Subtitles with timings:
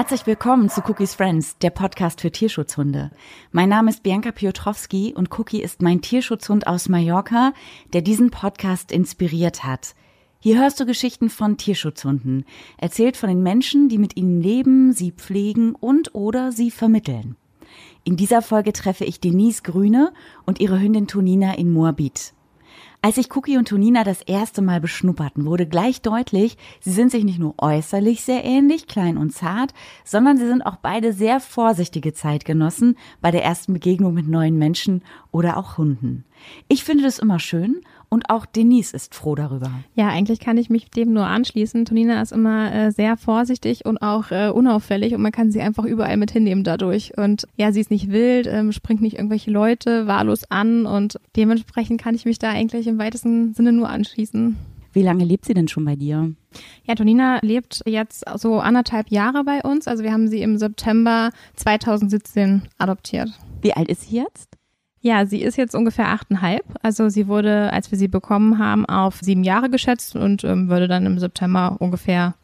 [0.00, 3.10] Herzlich willkommen zu Cookies Friends, der Podcast für Tierschutzhunde.
[3.52, 7.52] Mein Name ist Bianca Piotrowski und Cookie ist mein Tierschutzhund aus Mallorca,
[7.92, 9.94] der diesen Podcast inspiriert hat.
[10.38, 12.46] Hier hörst du Geschichten von Tierschutzhunden,
[12.78, 17.36] erzählt von den Menschen, die mit ihnen leben, sie pflegen und oder sie vermitteln.
[18.02, 20.14] In dieser Folge treffe ich Denise Grüne
[20.46, 22.32] und ihre Hündin Tonina in Moabit.
[23.02, 27.24] Als sich Cookie und Tonina das erste Mal beschnupperten, wurde gleich deutlich, sie sind sich
[27.24, 29.72] nicht nur äußerlich sehr ähnlich, klein und zart,
[30.04, 35.02] sondern sie sind auch beide sehr vorsichtige Zeitgenossen bei der ersten Begegnung mit neuen Menschen
[35.32, 36.24] oder auch Hunden.
[36.68, 37.80] Ich finde das immer schön
[38.10, 39.70] und auch Denise ist froh darüber.
[39.94, 41.84] Ja, eigentlich kann ich mich dem nur anschließen.
[41.84, 45.84] Tonina ist immer äh, sehr vorsichtig und auch äh, unauffällig und man kann sie einfach
[45.84, 47.16] überall mit hinnehmen dadurch.
[47.16, 52.02] Und ja, sie ist nicht wild, ähm, springt nicht irgendwelche Leute wahllos an und dementsprechend
[52.02, 54.56] kann ich mich da eigentlich im weitesten Sinne nur anschließen.
[54.92, 56.34] Wie lange lebt sie denn schon bei dir?
[56.84, 59.86] Ja, Tonina lebt jetzt so anderthalb Jahre bei uns.
[59.86, 63.30] Also wir haben sie im September 2017 adoptiert.
[63.62, 64.59] Wie alt ist sie jetzt?
[65.02, 66.64] Ja, sie ist jetzt ungefähr achteinhalb.
[66.82, 70.88] Also sie wurde, als wir sie bekommen haben, auf sieben Jahre geschätzt und ähm, würde
[70.88, 72.34] dann im September ungefähr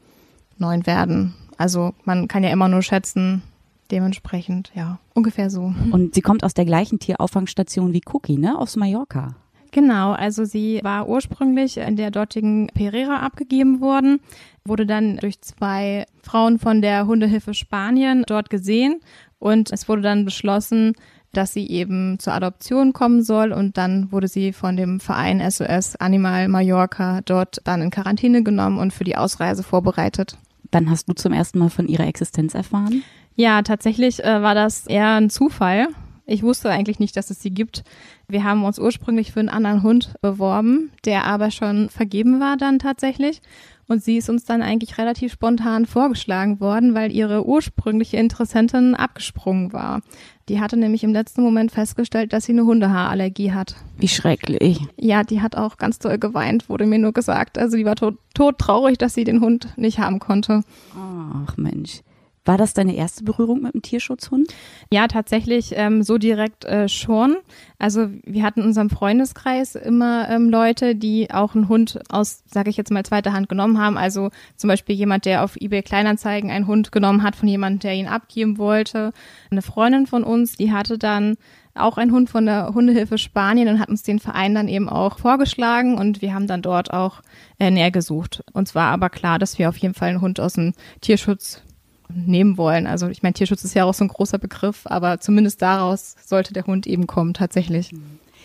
[0.59, 1.35] neun werden.
[1.59, 3.43] Also man kann ja immer nur schätzen,
[3.91, 5.73] dementsprechend, ja, ungefähr so.
[5.93, 8.59] Und sie kommt aus der gleichen Tierauffangstation wie Cookie, ne?
[8.59, 9.37] Aus Mallorca.
[9.73, 14.21] Genau, also sie war ursprünglich in der dortigen Pereira abgegeben worden,
[14.65, 19.01] wurde dann durch zwei Frauen von der Hundehilfe Spanien dort gesehen
[19.39, 20.95] und es wurde dann beschlossen,
[21.37, 25.97] dass sie eben zur Adoption kommen soll und dann wurde sie von dem Verein SOS
[25.97, 30.39] Animal Mallorca dort dann in Quarantäne genommen und für die Ausreise vorbereitet.
[30.71, 33.03] Dann hast du zum ersten Mal von ihrer Existenz erfahren?
[33.35, 35.89] Ja, tatsächlich äh, war das eher ein Zufall.
[36.25, 37.85] Ich wusste eigentlich nicht, dass es sie gibt.
[38.27, 42.81] Wir haben uns ursprünglich für einen anderen Hund beworben, der aber schon vergeben war dann
[42.81, 43.43] tatsächlich.
[43.89, 49.73] Und sie ist uns dann eigentlich relativ spontan vorgeschlagen worden, weil ihre ursprüngliche Interessentin abgesprungen
[49.73, 50.01] war.
[50.49, 53.77] Die hatte nämlich im letzten Moment festgestellt, dass sie eine Hundehaarallergie hat.
[53.97, 54.81] Wie schrecklich.
[54.97, 57.59] Ja, die hat auch ganz doll geweint, wurde mir nur gesagt.
[57.59, 60.63] Also die war tot, tot traurig, dass sie den Hund nicht haben konnte.
[60.97, 62.03] Ach Mensch.
[62.47, 64.55] War das deine erste Berührung mit dem Tierschutzhund?
[64.91, 67.37] Ja, tatsächlich ähm, so direkt äh, schon.
[67.79, 72.71] Also wir hatten in unserem Freundeskreis immer ähm, Leute, die auch einen Hund aus, sage
[72.71, 73.99] ich jetzt mal, zweiter Hand genommen haben.
[73.99, 77.95] Also zum Beispiel jemand, der auf eBay Kleinanzeigen einen Hund genommen hat von jemandem, der
[77.95, 79.13] ihn abgeben wollte.
[79.51, 81.37] Eine Freundin von uns, die hatte dann
[81.75, 85.19] auch einen Hund von der Hundehilfe Spanien und hat uns den Verein dann eben auch
[85.19, 87.23] vorgeschlagen und wir haben dann dort auch
[87.59, 88.45] äh, näher gesucht.
[88.53, 91.63] Uns war aber klar, dass wir auf jeden Fall einen Hund aus dem Tierschutz
[92.13, 92.87] nehmen wollen.
[92.87, 96.53] Also ich meine, Tierschutz ist ja auch so ein großer Begriff, aber zumindest daraus sollte
[96.53, 97.93] der Hund eben kommen, tatsächlich.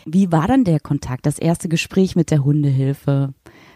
[0.06, 3.34] Wie war dann der Kontakt, das erste Gespräch mit der Hundehilfe?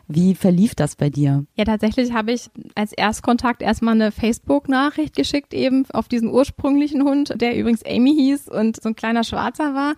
[0.07, 1.45] Wie verlief das bei dir?
[1.56, 7.34] Ja, tatsächlich habe ich als Erstkontakt erstmal eine Facebook-Nachricht geschickt, eben auf diesen ursprünglichen Hund,
[7.41, 9.95] der übrigens Amy hieß und so ein kleiner Schwarzer war.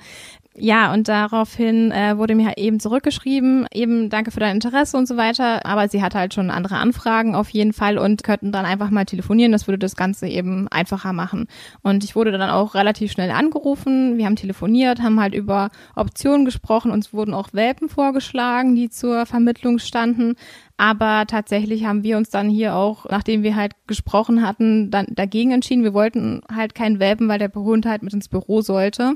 [0.59, 5.15] Ja, und daraufhin äh, wurde mir eben zurückgeschrieben, eben danke für dein Interesse und so
[5.15, 5.63] weiter.
[5.67, 9.05] Aber sie hatte halt schon andere Anfragen auf jeden Fall und könnten dann einfach mal
[9.05, 9.51] telefonieren.
[9.51, 11.45] Das würde das Ganze eben einfacher machen.
[11.83, 14.17] Und ich wurde dann auch relativ schnell angerufen.
[14.17, 16.89] Wir haben telefoniert, haben halt über Optionen gesprochen.
[16.89, 20.33] Uns wurden auch Welpen vorgeschlagen, die zur Vermittlung standen.
[20.77, 25.51] Aber tatsächlich haben wir uns dann hier auch, nachdem wir halt gesprochen hatten, dann dagegen
[25.51, 25.83] entschieden.
[25.83, 29.15] Wir wollten halt keinen Welpen, weil der Hund halt mit ins Büro sollte.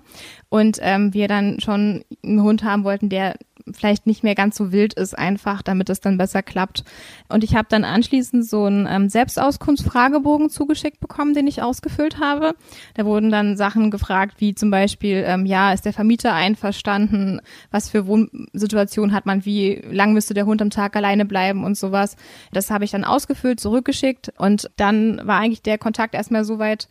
[0.49, 3.35] Und ähm, wir dann schon einen Hund haben wollten, der
[3.73, 6.83] vielleicht nicht mehr ganz so wild ist, einfach, damit es dann besser klappt.
[7.29, 12.55] Und ich habe dann anschließend so einen ähm, Selbstauskunftsfragebogen zugeschickt bekommen, den ich ausgefüllt habe.
[12.95, 17.41] Da wurden dann Sachen gefragt, wie zum Beispiel, ähm, ja, ist der Vermieter einverstanden?
[17.71, 19.45] Was für Wohnsituation hat man?
[19.45, 22.15] Wie lang müsste der Hund am Tag alleine bleiben und sowas?
[22.51, 26.87] Das habe ich dann ausgefüllt, zurückgeschickt und dann war eigentlich der Kontakt erstmal so weit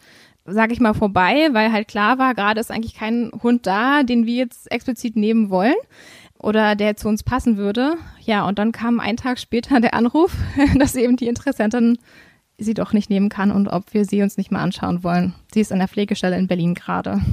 [0.46, 4.26] sag ich mal, vorbei, weil halt klar war, gerade ist eigentlich kein Hund da, den
[4.26, 5.74] wir jetzt explizit nehmen wollen
[6.42, 7.94] oder der zu uns passen würde.
[8.20, 10.36] Ja, und dann kam ein Tag später der Anruf,
[10.78, 11.98] dass eben die Interessentin
[12.58, 15.34] sie doch nicht nehmen kann und ob wir sie uns nicht mal anschauen wollen.
[15.52, 17.20] Sie ist an der Pflegestelle in Berlin gerade.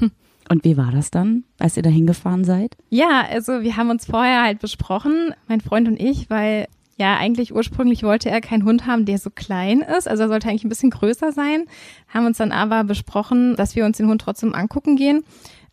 [0.49, 2.77] Und wie war das dann, als ihr da hingefahren seid?
[2.89, 7.53] Ja, also wir haben uns vorher halt besprochen, mein Freund und ich, weil ja, eigentlich
[7.53, 10.07] ursprünglich wollte er keinen Hund haben, der so klein ist.
[10.07, 11.65] Also er sollte eigentlich ein bisschen größer sein.
[12.07, 15.25] Haben uns dann aber besprochen, dass wir uns den Hund trotzdem angucken gehen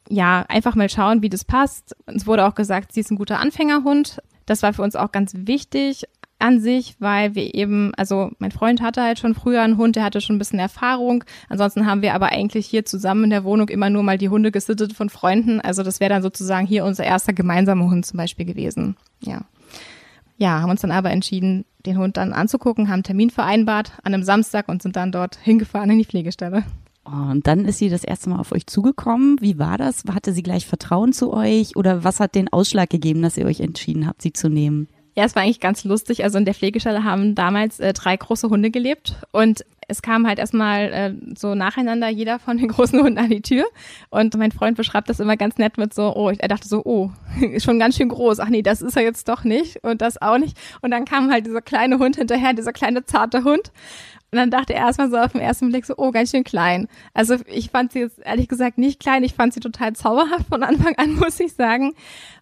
[0.08, 1.96] ja, einfach mal schauen, wie das passt.
[2.06, 4.20] Uns wurde auch gesagt, sie ist ein guter Anfängerhund.
[4.46, 6.04] Das war für uns auch ganz wichtig
[6.38, 10.04] an sich, weil wir eben, also mein Freund hatte halt schon früher einen Hund, der
[10.04, 11.24] hatte schon ein bisschen Erfahrung.
[11.48, 14.50] Ansonsten haben wir aber eigentlich hier zusammen in der Wohnung immer nur mal die Hunde
[14.50, 15.60] gesittet von Freunden.
[15.60, 18.96] Also das wäre dann sozusagen hier unser erster gemeinsamer Hund zum Beispiel gewesen.
[19.20, 19.42] Ja.
[20.36, 24.12] ja, haben uns dann aber entschieden, den Hund dann anzugucken, haben einen Termin vereinbart an
[24.12, 26.64] einem Samstag und sind dann dort hingefahren in die Pflegestelle.
[27.04, 29.40] Und dann ist sie das erste Mal auf euch zugekommen.
[29.40, 30.04] Wie war das?
[30.10, 33.60] Hatte sie gleich Vertrauen zu euch oder was hat den Ausschlag gegeben, dass ihr euch
[33.60, 34.88] entschieden habt, sie zu nehmen?
[35.16, 36.24] Ja, es war eigentlich ganz lustig.
[36.24, 40.38] Also in der Pflegestelle haben damals äh, drei große Hunde gelebt und es kam halt
[40.38, 43.64] erstmal äh, so nacheinander jeder von den großen Hunden an die Tür.
[44.10, 47.10] Und mein Freund beschreibt das immer ganz nett mit so, oh, er dachte so, oh,
[47.40, 48.40] ist schon ganz schön groß.
[48.40, 50.56] Ach nee, das ist er jetzt doch nicht und das auch nicht.
[50.80, 53.72] Und dann kam halt dieser kleine Hund hinterher, dieser kleine zarte Hund.
[54.34, 56.88] Und dann dachte er erstmal so auf den ersten Blick so, oh, ganz schön klein.
[57.12, 60.64] Also ich fand sie jetzt ehrlich gesagt nicht klein, ich fand sie total zauberhaft von
[60.64, 61.92] Anfang an, muss ich sagen.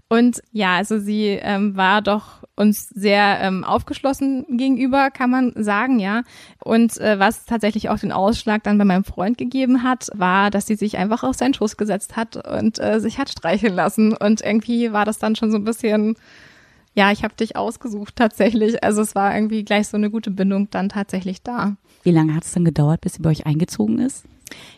[0.09, 5.99] Und ja, also sie ähm, war doch uns sehr ähm, aufgeschlossen gegenüber, kann man sagen,
[5.99, 6.23] ja.
[6.65, 10.67] Und äh, was tatsächlich auch den Ausschlag dann bei meinem Freund gegeben hat, war, dass
[10.67, 14.17] sie sich einfach auf seinen Schoß gesetzt hat und äh, sich hat streicheln lassen.
[14.17, 16.17] Und irgendwie war das dann schon so ein bisschen,
[16.95, 18.83] ja, ich habe dich ausgesucht tatsächlich.
[18.83, 21.77] Also es war irgendwie gleich so eine gute Bindung dann tatsächlich da.
[22.03, 24.25] Wie lange hat es dann gedauert, bis sie bei euch eingezogen ist?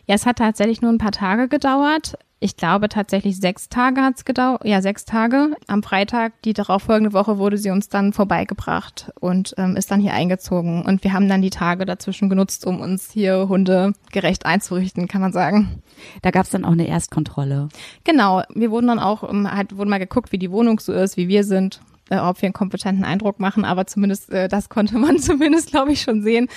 [0.05, 4.23] Ja, es hat tatsächlich nur ein paar Tage gedauert ich glaube tatsächlich sechs Tage hat's
[4.23, 5.55] gedauert, ja sechs Tage.
[5.67, 10.13] Am Freitag, die darauffolgende Woche, wurde sie uns dann vorbeigebracht und ähm, ist dann hier
[10.13, 10.83] eingezogen.
[10.85, 15.21] Und wir haben dann die Tage dazwischen genutzt, um uns hier Hunde gerecht einzurichten, kann
[15.21, 15.81] man sagen.
[16.21, 17.69] Da gab's dann auch eine Erstkontrolle.
[18.03, 21.27] Genau, wir wurden dann auch, halt, wurden mal geguckt, wie die Wohnung so ist, wie
[21.27, 21.79] wir sind
[22.09, 25.91] äh, ob wir einen kompetenten Eindruck machen, aber zumindest äh, das konnte man zumindest, glaube
[25.91, 26.47] ich, schon sehen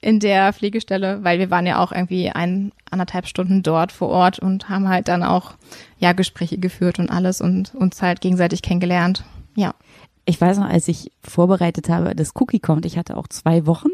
[0.00, 4.38] in der Pflegestelle, weil wir waren ja auch irgendwie ein, anderthalb Stunden dort vor Ort
[4.38, 5.54] und haben halt dann auch
[5.98, 9.24] ja Gespräche geführt und alles und uns halt gegenseitig kennengelernt.
[9.56, 9.74] Ja.
[10.24, 13.88] Ich weiß noch, als ich vorbereitet habe, dass Cookie kommt, ich hatte auch zwei Wochen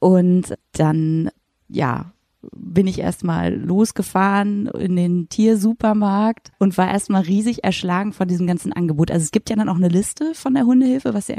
[0.00, 1.30] und dann
[1.68, 2.12] ja
[2.52, 8.72] bin ich erstmal losgefahren in den Tiersupermarkt und war erstmal riesig erschlagen von diesem ganzen
[8.72, 9.10] Angebot.
[9.10, 11.38] Also es gibt ja dann auch eine Liste von der Hundehilfe, was der,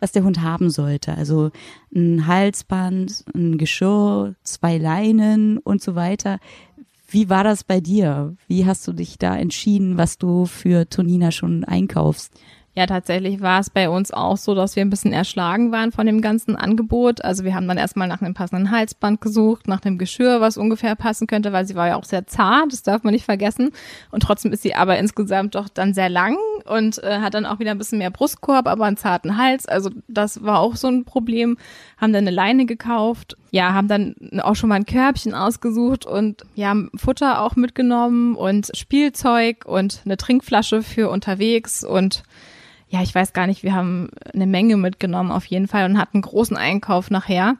[0.00, 1.14] was der Hund haben sollte.
[1.14, 1.50] Also
[1.94, 6.38] ein Halsband, ein Geschirr, zwei Leinen und so weiter.
[7.08, 8.36] Wie war das bei dir?
[8.46, 12.32] Wie hast du dich da entschieden, was du für Tonina schon einkaufst?
[12.76, 16.06] Ja, tatsächlich war es bei uns auch so, dass wir ein bisschen erschlagen waren von
[16.06, 17.24] dem ganzen Angebot.
[17.24, 20.94] Also wir haben dann erstmal nach einem passenden Halsband gesucht, nach dem Geschirr, was ungefähr
[20.94, 23.72] passen könnte, weil sie war ja auch sehr zart, das darf man nicht vergessen.
[24.12, 27.58] Und trotzdem ist sie aber insgesamt doch dann sehr lang und äh, hat dann auch
[27.58, 29.66] wieder ein bisschen mehr Brustkorb, aber einen zarten Hals.
[29.66, 31.58] Also das war auch so ein Problem.
[31.96, 33.36] Haben dann eine Leine gekauft.
[33.50, 38.70] Ja, haben dann auch schon mal ein Körbchen ausgesucht und ja, Futter auch mitgenommen und
[38.76, 42.22] Spielzeug und eine Trinkflasche für unterwegs und
[42.90, 46.20] ja, ich weiß gar nicht, wir haben eine Menge mitgenommen auf jeden Fall und hatten
[46.20, 47.56] großen Einkauf nachher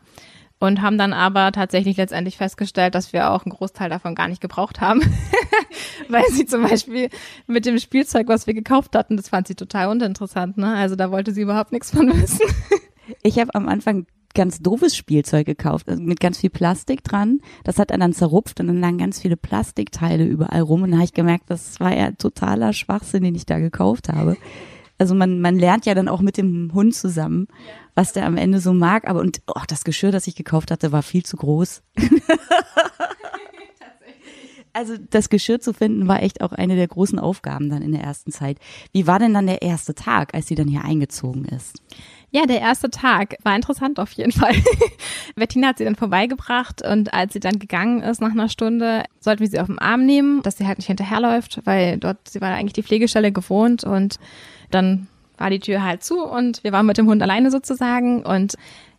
[0.58, 4.40] und haben dann aber tatsächlich letztendlich festgestellt, dass wir auch einen Großteil davon gar nicht
[4.40, 5.00] gebraucht haben,
[6.08, 7.10] weil sie zum Beispiel
[7.46, 10.58] mit dem Spielzeug, was wir gekauft hatten, das fand sie total uninteressant.
[10.58, 10.74] Ne?
[10.74, 12.46] Also da wollte sie überhaupt nichts von wissen.
[13.22, 17.40] ich habe am Anfang ganz doofes Spielzeug gekauft, also mit ganz viel Plastik dran.
[17.62, 20.98] Das hat er dann zerrupft und dann lagen ganz viele Plastikteile überall rum und dann
[20.98, 24.36] habe ich gemerkt, das war ja totaler Schwachsinn, den ich da gekauft habe
[25.00, 27.48] also man, man lernt ja dann auch mit dem Hund zusammen,
[27.94, 29.08] was der am Ende so mag.
[29.08, 31.82] Aber und oh, das Geschirr, das ich gekauft hatte, war viel zu groß.
[34.74, 38.02] also das Geschirr zu finden war echt auch eine der großen Aufgaben dann in der
[38.02, 38.58] ersten Zeit.
[38.92, 41.80] Wie war denn dann der erste Tag, als sie dann hier eingezogen ist?
[42.30, 44.54] Ja, der erste Tag war interessant auf jeden Fall.
[45.34, 49.40] Bettina hat sie dann vorbeigebracht und als sie dann gegangen ist nach einer Stunde, sollten
[49.40, 52.50] wir sie auf den Arm nehmen, dass sie halt nicht hinterherläuft, weil dort, sie war
[52.50, 54.18] eigentlich die Pflegestelle gewohnt und
[54.70, 55.08] dann
[55.38, 58.56] war die Tür halt zu und wir waren mit dem Hund alleine sozusagen und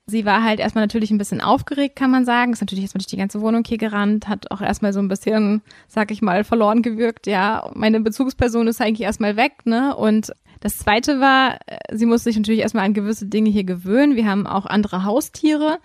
[0.07, 2.51] Sie war halt erstmal natürlich ein bisschen aufgeregt, kann man sagen.
[2.51, 5.61] Ist natürlich erstmal durch die ganze Wohnung hier gerannt, hat auch erstmal so ein bisschen,
[5.87, 7.27] sag ich mal, verloren gewirkt.
[7.27, 9.95] Ja, meine Bezugsperson ist eigentlich erstmal weg, ne?
[9.95, 11.57] Und das zweite war,
[11.91, 14.15] sie musste sich natürlich erstmal an gewisse Dinge hier gewöhnen.
[14.15, 15.79] Wir haben auch andere Haustiere,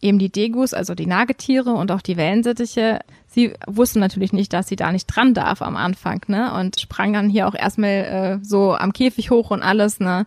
[0.00, 3.00] eben die Degus, also die Nagetiere und auch die Wellensittiche.
[3.26, 6.52] Sie wusste natürlich nicht, dass sie da nicht dran darf am Anfang, ne?
[6.54, 10.24] Und sprang dann hier auch erstmal äh, so am Käfig hoch und alles, ne?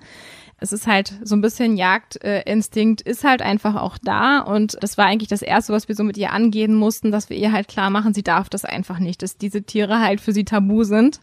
[0.60, 5.06] Es ist halt so ein bisschen Jagdinstinkt ist halt einfach auch da und das war
[5.06, 7.90] eigentlich das erste, was wir so mit ihr angehen mussten, dass wir ihr halt klar
[7.90, 11.20] machen, sie darf das einfach nicht, dass diese Tiere halt für sie tabu sind.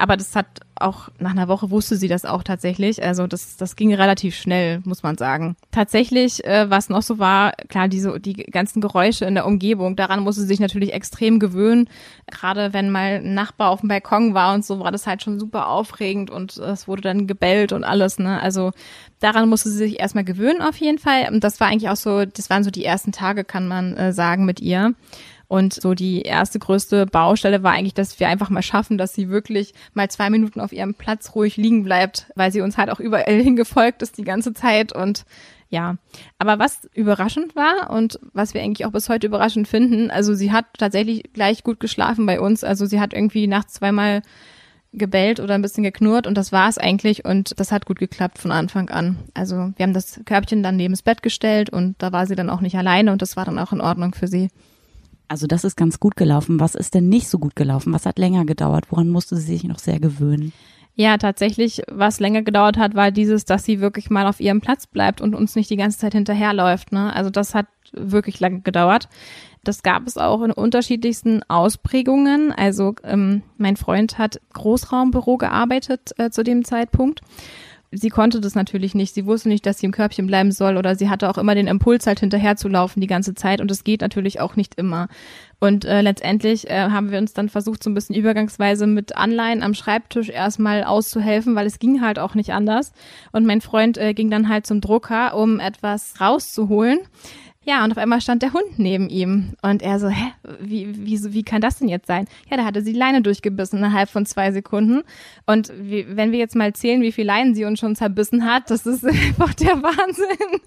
[0.00, 3.02] Aber das hat auch nach einer Woche wusste sie das auch tatsächlich.
[3.02, 5.56] Also das, das ging relativ schnell, muss man sagen.
[5.72, 10.20] Tatsächlich, äh, was noch so war, klar, diese, die ganzen Geräusche in der Umgebung, daran
[10.20, 11.86] musste sie sich natürlich extrem gewöhnen.
[12.30, 15.38] Gerade wenn mal ein Nachbar auf dem Balkon war und so, war das halt schon
[15.38, 18.40] super aufregend und es wurde dann gebellt und alles, ne?
[18.40, 18.72] Also
[19.18, 21.28] daran musste sie sich erstmal gewöhnen auf jeden Fall.
[21.30, 24.14] Und das war eigentlich auch so, das waren so die ersten Tage, kann man äh,
[24.14, 24.94] sagen, mit ihr.
[25.50, 29.30] Und so die erste größte Baustelle war eigentlich, dass wir einfach mal schaffen, dass sie
[29.30, 33.00] wirklich mal zwei Minuten auf ihrem Platz ruhig liegen bleibt, weil sie uns halt auch
[33.00, 35.24] überall hingefolgt ist die ganze Zeit und
[35.68, 35.96] ja,
[36.38, 40.52] aber was überraschend war und was wir eigentlich auch bis heute überraschend finden, also sie
[40.52, 42.62] hat tatsächlich gleich gut geschlafen bei uns.
[42.62, 44.22] Also sie hat irgendwie nachts zweimal
[44.92, 48.38] gebellt oder ein bisschen geknurrt und das war es eigentlich und das hat gut geklappt
[48.38, 49.18] von Anfang an.
[49.34, 52.50] Also wir haben das Körbchen dann neben das Bett gestellt und da war sie dann
[52.50, 54.48] auch nicht alleine und das war dann auch in Ordnung für sie.
[55.30, 56.58] Also das ist ganz gut gelaufen.
[56.58, 57.92] Was ist denn nicht so gut gelaufen?
[57.92, 58.86] Was hat länger gedauert?
[58.90, 60.52] Woran musste sie sich noch sehr gewöhnen?
[60.96, 64.88] Ja, tatsächlich, was länger gedauert hat, war dieses, dass sie wirklich mal auf ihrem Platz
[64.88, 66.90] bleibt und uns nicht die ganze Zeit hinterherläuft.
[66.90, 67.14] Ne?
[67.14, 69.08] Also das hat wirklich lange gedauert.
[69.62, 72.50] Das gab es auch in unterschiedlichsten Ausprägungen.
[72.50, 77.20] Also ähm, mein Freund hat Großraumbüro gearbeitet äh, zu dem Zeitpunkt.
[77.92, 79.14] Sie konnte das natürlich nicht.
[79.14, 81.66] Sie wusste nicht, dass sie im Körbchen bleiben soll oder sie hatte auch immer den
[81.66, 85.08] Impuls halt hinterher zu laufen die ganze Zeit und das geht natürlich auch nicht immer.
[85.58, 89.64] Und äh, letztendlich äh, haben wir uns dann versucht, so ein bisschen übergangsweise mit Anleihen
[89.64, 92.92] am Schreibtisch erstmal auszuhelfen, weil es ging halt auch nicht anders.
[93.32, 97.00] Und mein Freund äh, ging dann halt zum Drucker, um etwas rauszuholen.
[97.70, 99.52] Ja, und auf einmal stand der Hund neben ihm.
[99.62, 102.26] Und er so, hä, wie, wie, wie kann das denn jetzt sein?
[102.50, 105.04] Ja, da hatte sie Leine durchgebissen innerhalb von zwei Sekunden.
[105.46, 108.72] Und wie, wenn wir jetzt mal zählen, wie viele Leinen sie uns schon zerbissen hat,
[108.72, 110.60] das ist einfach der Wahnsinn.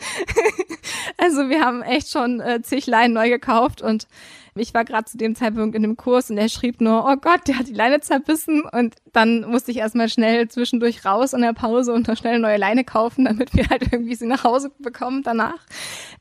[1.17, 4.07] also wir haben echt schon äh, zig Leinen neu gekauft und
[4.55, 7.47] ich war gerade zu dem Zeitpunkt in dem Kurs und er schrieb nur, oh Gott,
[7.47, 11.53] der hat die Leine zerbissen und dann musste ich erstmal schnell zwischendurch raus in der
[11.53, 14.71] Pause und noch schnell eine neue Leine kaufen, damit wir halt irgendwie sie nach Hause
[14.79, 15.65] bekommen danach.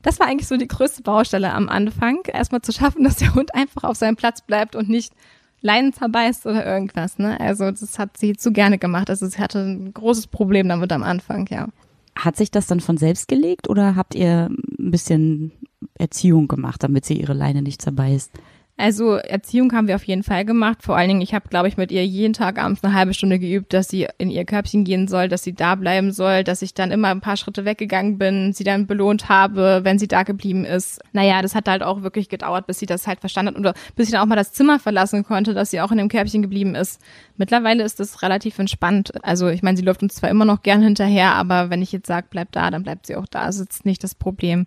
[0.01, 3.53] Das war eigentlich so die größte Baustelle am Anfang, erstmal zu schaffen, dass der Hund
[3.53, 5.13] einfach auf seinem Platz bleibt und nicht
[5.61, 7.17] Leinen zerbeißt oder irgendwas.
[7.19, 7.39] Ne?
[7.39, 9.09] Also das hat sie zu gerne gemacht.
[9.09, 11.67] Also sie hatte ein großes Problem damit am Anfang, ja.
[12.15, 15.51] Hat sich das dann von selbst gelegt oder habt ihr ein bisschen
[15.95, 18.31] Erziehung gemacht, damit sie ihre Leine nicht zerbeißt?
[18.75, 20.79] Also Erziehung haben wir auf jeden Fall gemacht.
[20.81, 23.37] Vor allen Dingen, ich habe, glaube ich, mit ihr jeden Tag abends eine halbe Stunde
[23.37, 26.73] geübt, dass sie in ihr Körbchen gehen soll, dass sie da bleiben soll, dass ich
[26.73, 30.65] dann immer ein paar Schritte weggegangen bin, sie dann belohnt habe, wenn sie da geblieben
[30.65, 31.01] ist.
[31.11, 34.07] Naja, das hat halt auch wirklich gedauert, bis sie das halt verstanden hat oder bis
[34.07, 36.73] sie dann auch mal das Zimmer verlassen konnte, dass sie auch in dem Körbchen geblieben
[36.73, 36.99] ist.
[37.37, 39.13] Mittlerweile ist das relativ entspannt.
[39.23, 42.07] Also ich meine, sie läuft uns zwar immer noch gern hinterher, aber wenn ich jetzt
[42.07, 43.45] sage, bleib da, dann bleibt sie auch da.
[43.45, 44.65] Das ist nicht das Problem.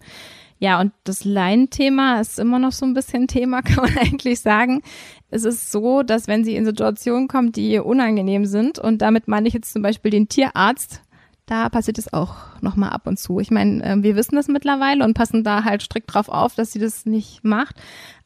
[0.59, 4.83] Ja, und das Laienthema ist immer noch so ein bisschen Thema, kann man eigentlich sagen.
[5.31, 9.49] Es ist so, dass wenn sie in Situationen kommt, die unangenehm sind, und damit meine
[9.49, 11.03] ich jetzt zum Beispiel den Tierarzt,
[11.47, 13.39] da passiert es auch nochmal ab und zu.
[13.39, 16.73] Ich meine, ähm, wir wissen das mittlerweile und passen da halt strikt drauf auf, dass
[16.73, 17.77] sie das nicht macht.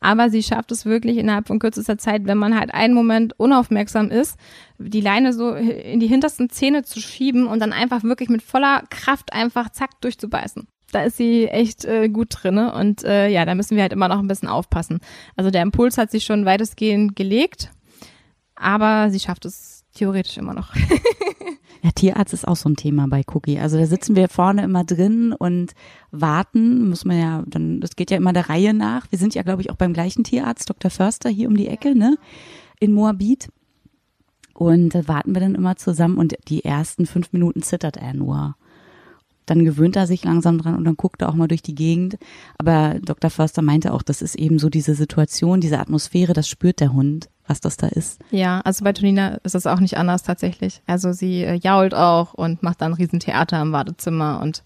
[0.01, 4.11] Aber sie schafft es wirklich innerhalb von kürzester Zeit, wenn man halt einen Moment unaufmerksam
[4.11, 4.39] ist,
[4.79, 8.85] die Leine so in die hintersten Zähne zu schieben und dann einfach wirklich mit voller
[8.89, 13.55] Kraft einfach zack durchzubeißen da ist sie echt äh, gut drinne und äh, ja, da
[13.55, 15.01] müssen wir halt immer noch ein bisschen aufpassen.
[15.37, 17.71] Also der Impuls hat sich schon weitestgehend gelegt,
[18.55, 20.75] aber sie schafft es theoretisch immer noch.
[21.83, 23.59] ja, Tierarzt ist auch so ein Thema bei Cookie.
[23.59, 25.73] Also da sitzen wir vorne immer drin und
[26.11, 29.07] warten, muss man ja, dann, das geht ja immer der Reihe nach.
[29.11, 30.91] Wir sind ja, glaube ich, auch beim gleichen Tierarzt, Dr.
[30.91, 32.19] Förster hier um die Ecke, ne?
[32.79, 33.51] In Moabit.
[34.55, 38.57] Und da warten wir dann immer zusammen und die ersten fünf Minuten zittert er nur
[39.51, 42.19] dann gewöhnt er sich langsam dran und dann guckt er auch mal durch die Gegend.
[42.57, 43.31] Aber Dr.
[43.31, 47.29] Förster meinte auch, das ist eben so diese Situation, diese Atmosphäre, das spürt der Hund,
[47.49, 48.21] was das da ist.
[48.31, 50.83] Ja, also bei Tonina ist es auch nicht anders tatsächlich.
[50.87, 54.63] Also sie äh, jault auch und macht dann ein Riesentheater im Wartezimmer und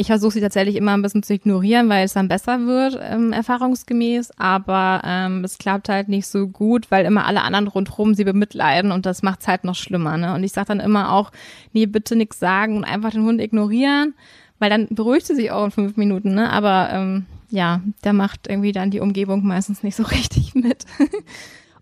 [0.00, 3.34] ich versuche sie tatsächlich immer ein bisschen zu ignorieren, weil es dann besser wird, ähm,
[3.34, 4.30] erfahrungsgemäß.
[4.38, 8.92] Aber ähm, es klappt halt nicht so gut, weil immer alle anderen rundherum sie bemitleiden
[8.92, 10.16] und das macht es halt noch schlimmer.
[10.16, 10.32] Ne?
[10.32, 11.32] Und ich sage dann immer auch,
[11.74, 14.14] nee, bitte nichts sagen und einfach den Hund ignorieren,
[14.58, 16.34] weil dann beruhigt sie sich auch in fünf Minuten.
[16.34, 16.48] Ne?
[16.48, 20.86] Aber ähm, ja, da macht irgendwie dann die Umgebung meistens nicht so richtig mit.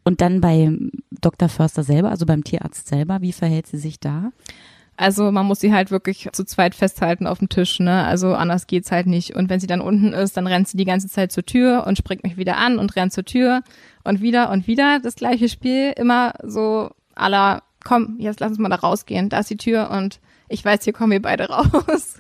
[0.03, 0.73] und dann bei
[1.21, 1.49] Dr.
[1.49, 4.33] Förster selber, also beim Tierarzt selber, wie verhält sie sich da?
[4.99, 8.03] Also man muss sie halt wirklich zu zweit festhalten auf dem Tisch, ne?
[8.05, 9.37] Also anders geht's halt nicht.
[9.37, 11.97] Und wenn sie dann unten ist, dann rennt sie die ganze Zeit zur Tür und
[11.97, 13.63] springt mich wieder an und rennt zur Tür
[14.03, 15.93] und wieder und wieder das gleiche Spiel.
[15.97, 19.29] Immer so aller, komm, jetzt lass uns mal da rausgehen.
[19.29, 22.19] Da ist die Tür und ich weiß, hier kommen wir beide raus.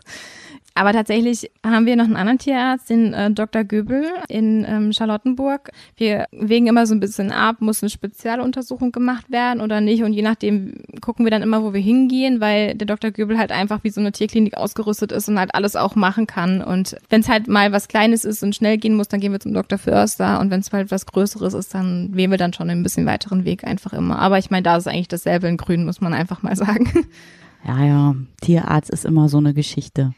[0.78, 3.64] Aber tatsächlich haben wir noch einen anderen Tierarzt, den äh, Dr.
[3.64, 5.70] Göbel in ähm, Charlottenburg.
[5.96, 10.04] Wir wägen immer so ein bisschen ab, muss eine Spezialuntersuchung gemacht werden oder nicht.
[10.04, 13.10] Und je nachdem gucken wir dann immer, wo wir hingehen, weil der Dr.
[13.10, 16.62] Göbel halt einfach wie so eine Tierklinik ausgerüstet ist und halt alles auch machen kann.
[16.62, 19.40] Und wenn es halt mal was Kleines ist und schnell gehen muss, dann gehen wir
[19.40, 19.78] zum Dr.
[19.78, 20.38] Förster.
[20.38, 23.44] Und wenn es halt was Größeres ist, dann wählen wir dann schon einen bisschen weiteren
[23.44, 24.20] Weg einfach immer.
[24.20, 26.88] Aber ich meine, da ist eigentlich dasselbe in Grün, muss man einfach mal sagen.
[27.66, 30.12] Ja, ja, Tierarzt ist immer so eine Geschichte.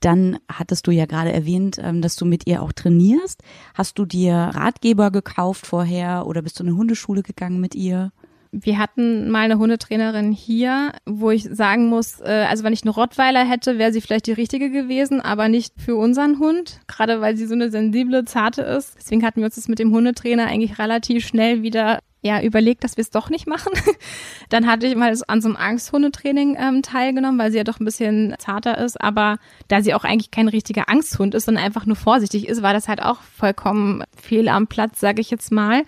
[0.00, 3.42] Dann hattest du ja gerade erwähnt, ähm, dass du mit ihr auch trainierst.
[3.74, 8.12] Hast du dir Ratgeber gekauft vorher oder bist du in eine Hundeschule gegangen mit ihr?
[8.52, 12.90] Wir hatten mal eine Hundetrainerin hier, wo ich sagen muss, äh, also wenn ich eine
[12.90, 17.36] Rottweiler hätte, wäre sie vielleicht die richtige gewesen, aber nicht für unseren Hund, gerade weil
[17.36, 18.96] sie so eine sensible, zarte ist.
[18.98, 22.96] Deswegen hatten wir uns das mit dem Hundetrainer eigentlich relativ schnell wieder ja überlegt, dass
[22.96, 23.72] wir es doch nicht machen.
[24.48, 27.84] Dann hatte ich mal an so einem Angsthundetraining ähm, teilgenommen, weil sie ja doch ein
[27.84, 29.00] bisschen zarter ist.
[29.00, 32.72] Aber da sie auch eigentlich kein richtiger Angsthund ist, sondern einfach nur vorsichtig ist, war
[32.72, 35.84] das halt auch vollkommen fehl am Platz, sage ich jetzt mal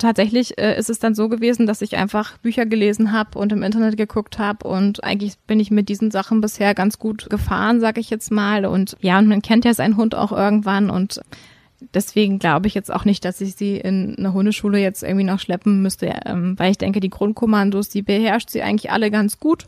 [0.00, 3.62] tatsächlich äh, ist es dann so gewesen, dass ich einfach Bücher gelesen habe und im
[3.62, 8.00] Internet geguckt habe und eigentlich bin ich mit diesen Sachen bisher ganz gut gefahren, sage
[8.00, 8.66] ich jetzt mal.
[8.66, 11.20] Und ja, und man kennt ja seinen Hund auch irgendwann und
[11.94, 15.40] deswegen glaube ich jetzt auch nicht, dass ich sie in eine Hundeschule jetzt irgendwie noch
[15.40, 19.66] schleppen müsste, ähm, weil ich denke, die Grundkommandos, die beherrscht sie eigentlich alle ganz gut.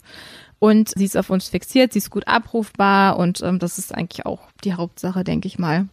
[0.59, 4.27] Und sie ist auf uns fixiert, sie ist gut abrufbar und ähm, das ist eigentlich
[4.27, 5.89] auch die Hauptsache, denke ich mal.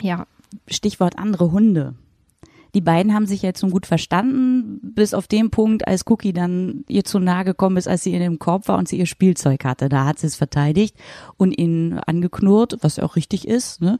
[0.00, 0.26] Ja.
[0.68, 1.94] Stichwort andere Hunde.
[2.74, 6.84] Die beiden haben sich jetzt nun gut verstanden, bis auf den Punkt, als Cookie dann
[6.88, 9.64] ihr zu nahe gekommen ist, als sie in dem Korb war und sie ihr Spielzeug
[9.64, 9.88] hatte.
[9.88, 10.94] Da hat sie es verteidigt
[11.36, 13.80] und ihn angeknurrt, was auch richtig ist.
[13.80, 13.98] Ne?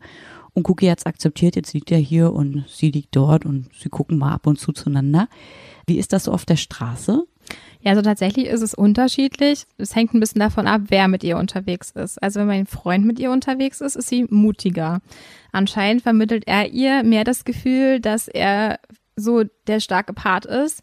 [0.55, 3.89] Und Cookie hat es akzeptiert, jetzt liegt er hier und sie liegt dort und sie
[3.89, 5.29] gucken mal ab und zu zueinander.
[5.87, 7.25] Wie ist das so auf der Straße?
[7.83, 9.65] Ja, also tatsächlich ist es unterschiedlich.
[9.79, 12.23] Es hängt ein bisschen davon ab, wer mit ihr unterwegs ist.
[12.23, 15.01] Also wenn mein Freund mit ihr unterwegs ist, ist sie mutiger.
[15.51, 18.79] Anscheinend vermittelt er ihr mehr das Gefühl, dass er
[19.17, 20.83] so der starke Part ist.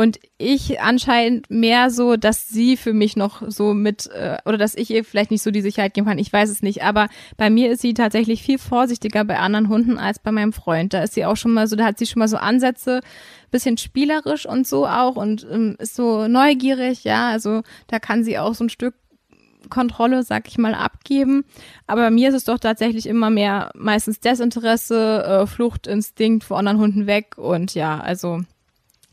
[0.00, 4.74] Und ich anscheinend mehr so, dass sie für mich noch so mit, äh, oder dass
[4.74, 6.82] ich ihr vielleicht nicht so die Sicherheit geben kann, ich weiß es nicht.
[6.82, 10.94] Aber bei mir ist sie tatsächlich viel vorsichtiger bei anderen Hunden als bei meinem Freund.
[10.94, 13.00] Da ist sie auch schon mal so, da hat sie schon mal so Ansätze,
[13.50, 17.28] bisschen spielerisch und so auch und ähm, ist so neugierig, ja.
[17.28, 18.94] Also da kann sie auch so ein Stück
[19.68, 21.44] Kontrolle, sag ich mal, abgeben.
[21.86, 26.78] Aber bei mir ist es doch tatsächlich immer mehr meistens Desinteresse, äh, Fluchtinstinkt vor anderen
[26.78, 28.40] Hunden weg und ja, also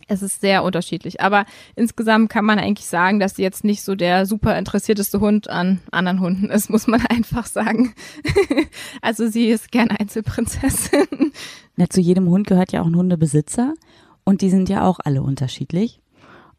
[0.08, 1.22] es ist sehr unterschiedlich.
[1.22, 5.50] Aber insgesamt kann man eigentlich sagen, dass sie jetzt nicht so der super interessierteste Hund
[5.50, 7.93] an anderen Hunden ist, muss man einfach sagen.
[9.02, 11.32] also sie ist gern Einzelprinzessin.
[11.76, 13.74] Na, zu jedem Hund gehört ja auch ein Hundebesitzer.
[14.24, 16.02] Und die sind ja auch alle unterschiedlich.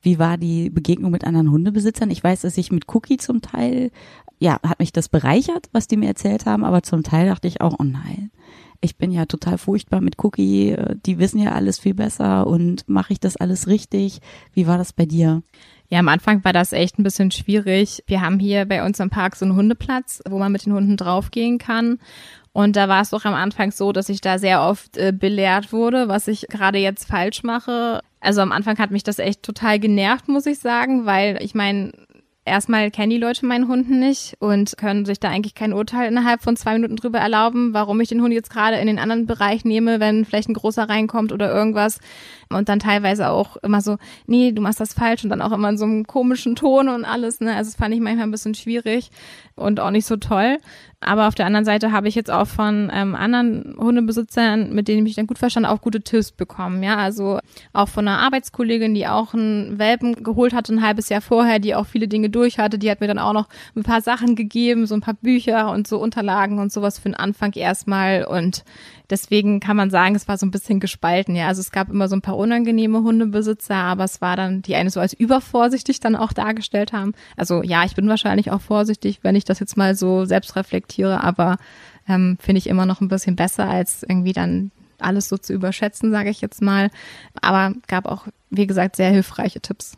[0.00, 2.10] Wie war die Begegnung mit anderen Hundebesitzern?
[2.10, 3.90] Ich weiß, dass ich mit Cookie zum Teil,
[4.38, 7.60] ja, hat mich das bereichert, was die mir erzählt haben, aber zum Teil dachte ich
[7.60, 8.30] auch, oh nein,
[8.80, 13.12] ich bin ja total furchtbar mit Cookie, die wissen ja alles viel besser und mache
[13.12, 14.20] ich das alles richtig?
[14.52, 15.42] Wie war das bei dir?
[15.88, 18.04] Ja, am Anfang war das echt ein bisschen schwierig.
[18.06, 20.96] Wir haben hier bei uns im Park so einen Hundeplatz, wo man mit den Hunden
[20.98, 21.98] draufgehen kann.
[22.52, 25.72] Und da war es doch am Anfang so, dass ich da sehr oft äh, belehrt
[25.72, 28.00] wurde, was ich gerade jetzt falsch mache.
[28.20, 31.92] Also am Anfang hat mich das echt total genervt, muss ich sagen, weil ich meine,
[32.48, 36.42] erstmal kennen die Leute meinen Hund nicht und können sich da eigentlich kein Urteil innerhalb
[36.42, 39.64] von zwei Minuten drüber erlauben, warum ich den Hund jetzt gerade in den anderen Bereich
[39.64, 42.00] nehme, wenn vielleicht ein großer reinkommt oder irgendwas.
[42.50, 45.68] Und dann teilweise auch immer so, nee, du machst das falsch und dann auch immer
[45.68, 47.40] in so einem komischen Ton und alles.
[47.40, 47.54] Ne?
[47.54, 49.10] Also das fand ich manchmal ein bisschen schwierig
[49.54, 50.58] und auch nicht so toll.
[51.00, 54.98] Aber auf der anderen Seite habe ich jetzt auch von ähm, anderen Hundebesitzern, mit denen
[54.98, 56.82] ich mich dann gut verstand, auch gute Tipps bekommen.
[56.82, 57.38] Ja, also
[57.72, 61.76] auch von einer Arbeitskollegin, die auch einen Welpen geholt hatte ein halbes Jahr vorher, die
[61.76, 64.86] auch viele Dinge durch hatte, die hat mir dann auch noch ein paar Sachen gegeben,
[64.86, 68.24] so ein paar Bücher und so Unterlagen und sowas für den Anfang erstmal.
[68.24, 68.64] Und
[69.10, 71.34] Deswegen kann man sagen, es war so ein bisschen gespalten.
[71.34, 74.76] Ja, also es gab immer so ein paar unangenehme Hundebesitzer, aber es war dann die
[74.76, 77.12] eine so als übervorsichtig dann auch dargestellt haben.
[77.36, 81.22] Also ja, ich bin wahrscheinlich auch vorsichtig, wenn ich das jetzt mal so selbst reflektiere,
[81.22, 81.58] aber
[82.08, 86.10] ähm, finde ich immer noch ein bisschen besser, als irgendwie dann alles so zu überschätzen,
[86.10, 86.90] sage ich jetzt mal.
[87.40, 89.96] Aber gab auch, wie gesagt, sehr hilfreiche Tipps.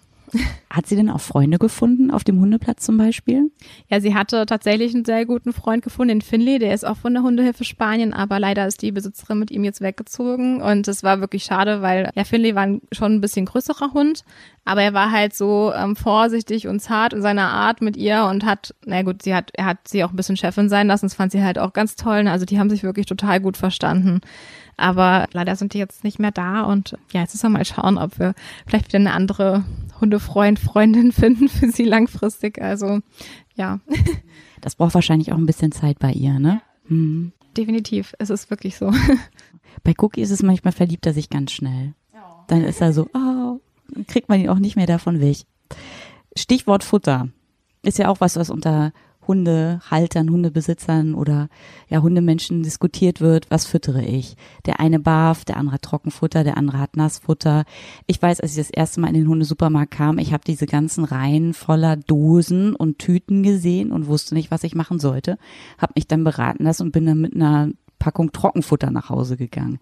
[0.71, 3.51] Hat sie denn auch Freunde gefunden auf dem Hundeplatz zum Beispiel?
[3.89, 7.13] Ja, sie hatte tatsächlich einen sehr guten Freund gefunden, den Finley, der ist auch von
[7.13, 11.21] der Hundehilfe Spanien, aber leider ist die Besitzerin mit ihm jetzt weggezogen und es war
[11.21, 14.25] wirklich schade, weil ja, Finley war schon ein bisschen größerer Hund,
[14.65, 18.45] aber er war halt so ähm, vorsichtig und zart in seiner Art mit ihr und
[18.45, 21.15] hat, na gut, sie hat, er hat sie auch ein bisschen Chefin sein lassen, das
[21.15, 24.21] fand sie halt auch ganz toll, also die haben sich wirklich total gut verstanden.
[24.81, 27.99] Aber leider sind die jetzt nicht mehr da und ja, jetzt müssen wir mal schauen,
[27.99, 28.35] ob wir
[28.67, 29.65] vielleicht wieder eine andere
[30.01, 32.61] Hundefreund, Freundin finden für sie langfristig.
[32.61, 33.01] Also
[33.55, 33.81] ja.
[34.63, 36.61] Das braucht wahrscheinlich auch ein bisschen Zeit bei ihr, ne?
[36.89, 37.33] Hm.
[37.57, 38.93] Definitiv, es ist wirklich so.
[39.85, 41.95] Bei Cookie ist es manchmal verliebt er sich ganz schnell.
[42.47, 43.61] Dann ist er so, oh,
[44.07, 45.39] kriegt man ihn auch nicht mehr davon weg.
[46.37, 47.29] Stichwort Futter.
[47.83, 48.93] Ist ja auch was, was unter
[49.27, 51.49] Hundehaltern, Hundebesitzern oder
[51.89, 54.37] ja Hundemenschen diskutiert wird, was füttere ich?
[54.67, 57.65] Der eine barf, der andere hat Trockenfutter, der andere hat Nassfutter.
[58.07, 61.05] Ich weiß, als ich das erste Mal in den Hundesupermarkt kam, ich habe diese ganzen
[61.05, 65.39] Reihen voller Dosen und Tüten gesehen und wusste nicht, was ich machen sollte.
[65.79, 69.79] Habe mich dann beraten lassen und bin dann mit einer Packung Trockenfutter nach Hause gegangen.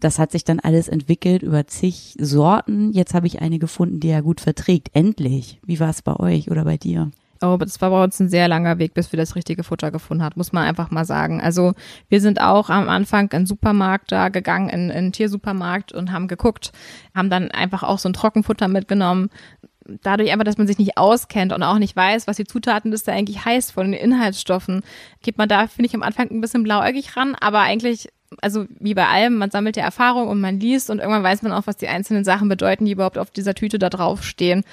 [0.00, 2.90] Das hat sich dann alles entwickelt über zig Sorten.
[2.92, 4.88] Jetzt habe ich eine gefunden, die er gut verträgt.
[4.94, 5.60] Endlich.
[5.64, 7.10] Wie war es bei euch oder bei dir?
[7.42, 10.22] Oh, das war bei uns ein sehr langer Weg, bis wir das richtige Futter gefunden
[10.22, 11.40] haben, muss man einfach mal sagen.
[11.40, 11.72] Also
[12.10, 16.12] wir sind auch am Anfang in den Supermarkt da gegangen, in, in einen Tiersupermarkt und
[16.12, 16.72] haben geguckt,
[17.14, 19.30] haben dann einfach auch so ein Trockenfutter mitgenommen.
[20.02, 23.42] Dadurch einfach, dass man sich nicht auskennt und auch nicht weiß, was die Zutatenliste eigentlich
[23.44, 24.82] heißt von den Inhaltsstoffen,
[25.22, 28.94] geht man da, finde ich, am Anfang ein bisschen blauäugig ran, aber eigentlich also wie
[28.94, 31.76] bei allem, man sammelt ja Erfahrung und man liest und irgendwann weiß man auch, was
[31.76, 34.64] die einzelnen Sachen bedeuten, die überhaupt auf dieser Tüte da draufstehen.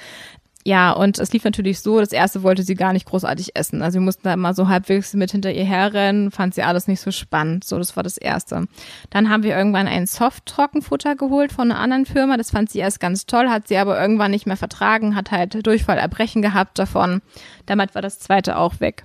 [0.68, 3.82] Ja, und es lief natürlich so, das erste wollte sie gar nicht großartig essen.
[3.82, 7.00] Also wir mussten da immer so halbwegs mit hinter ihr herrennen, fand sie alles nicht
[7.00, 7.64] so spannend.
[7.64, 8.68] So, das war das erste.
[9.10, 12.36] Dann haben wir irgendwann ein Soft-Trockenfutter geholt von einer anderen Firma.
[12.36, 15.66] Das fand sie erst ganz toll, hat sie aber irgendwann nicht mehr vertragen, hat halt
[15.66, 17.22] Durchfall, Erbrechen gehabt davon.
[17.66, 19.04] Damit war das zweite auch weg.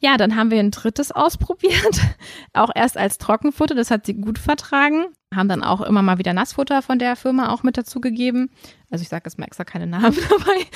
[0.00, 2.00] Ja, dann haben wir ein drittes ausprobiert,
[2.52, 5.06] auch erst als Trockenfutter, das hat sie gut vertragen
[5.36, 8.50] haben dann auch immer mal wieder Nassfutter von der Firma auch mit dazu gegeben.
[8.90, 10.66] Also ich sage jetzt mal extra keine Namen dabei.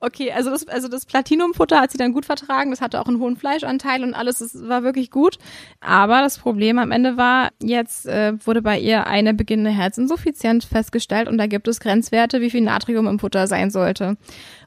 [0.00, 2.70] okay, also das, also das Platinumfutter hat sie dann gut vertragen.
[2.70, 4.38] Das hatte auch einen hohen Fleischanteil und alles.
[4.38, 5.38] Das war wirklich gut.
[5.80, 11.28] Aber das Problem am Ende war, jetzt äh, wurde bei ihr eine beginnende Herzinsuffizienz festgestellt
[11.28, 14.16] und da gibt es Grenzwerte, wie viel Natrium im Futter sein sollte.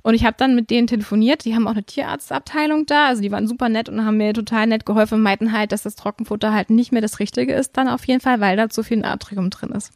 [0.03, 1.45] Und ich habe dann mit denen telefoniert.
[1.45, 3.07] Die haben auch eine Tierarztabteilung da.
[3.07, 5.83] Also die waren super nett und haben mir total nett geholfen und meinten halt, dass
[5.83, 8.83] das Trockenfutter halt nicht mehr das Richtige ist dann auf jeden Fall, weil da so
[8.83, 9.91] viel Natrium drin ist.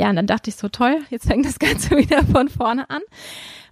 [0.00, 3.02] Ja, und dann dachte ich so, toll, jetzt fängt das Ganze wieder von vorne an.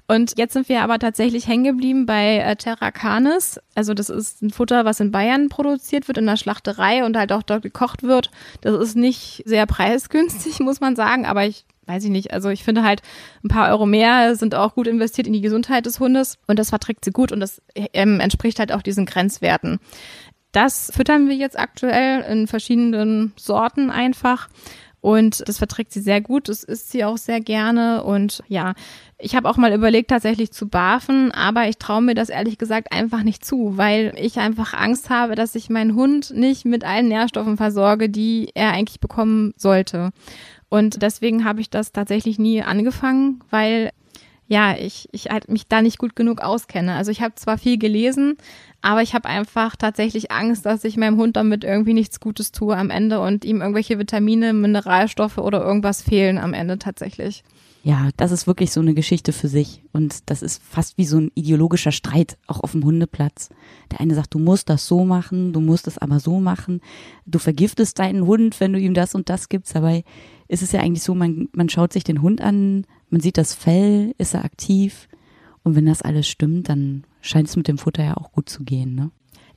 [0.08, 3.58] Und jetzt sind wir aber tatsächlich hängen geblieben bei äh, Terra Canis.
[3.74, 7.32] Also das ist ein Futter, was in Bayern produziert wird, in der Schlachterei und halt
[7.32, 8.30] auch dort gekocht wird.
[8.60, 12.34] Das ist nicht sehr preisgünstig, muss man sagen, aber ich weiß ich nicht.
[12.34, 13.00] Also ich finde halt,
[13.42, 16.68] ein paar Euro mehr sind auch gut investiert in die Gesundheit des Hundes und das
[16.68, 17.62] verträgt sie gut und das
[17.94, 19.80] ähm, entspricht halt auch diesen Grenzwerten.
[20.52, 24.48] Das füttern wir jetzt aktuell in verschiedenen Sorten einfach.
[25.08, 28.04] Und das verträgt sie sehr gut, das isst sie auch sehr gerne.
[28.04, 28.74] Und ja,
[29.16, 32.92] ich habe auch mal überlegt, tatsächlich zu barfen, aber ich traue mir das ehrlich gesagt
[32.92, 37.08] einfach nicht zu, weil ich einfach Angst habe, dass ich meinen Hund nicht mit allen
[37.08, 40.10] Nährstoffen versorge, die er eigentlich bekommen sollte.
[40.68, 43.92] Und deswegen habe ich das tatsächlich nie angefangen, weil
[44.48, 46.94] ja, ich, ich halt mich da nicht gut genug auskenne.
[46.94, 48.38] Also ich habe zwar viel gelesen,
[48.80, 52.74] aber ich habe einfach tatsächlich Angst, dass ich meinem Hund damit irgendwie nichts Gutes tue
[52.74, 57.44] am Ende und ihm irgendwelche Vitamine, Mineralstoffe oder irgendwas fehlen am Ende tatsächlich.
[57.84, 59.82] Ja, das ist wirklich so eine Geschichte für sich.
[59.92, 63.50] Und das ist fast wie so ein ideologischer Streit, auch auf dem Hundeplatz.
[63.90, 66.80] Der eine sagt, du musst das so machen, du musst es aber so machen.
[67.26, 69.74] Du vergiftest deinen Hund, wenn du ihm das und das gibst.
[69.74, 70.04] Dabei
[70.48, 73.54] ist es ja eigentlich so, man, man schaut sich den Hund an, man sieht das
[73.54, 75.08] Fell, ist er aktiv.
[75.62, 78.64] Und wenn das alles stimmt, dann scheint es mit dem Futter ja auch gut zu
[78.64, 79.10] gehen, ne?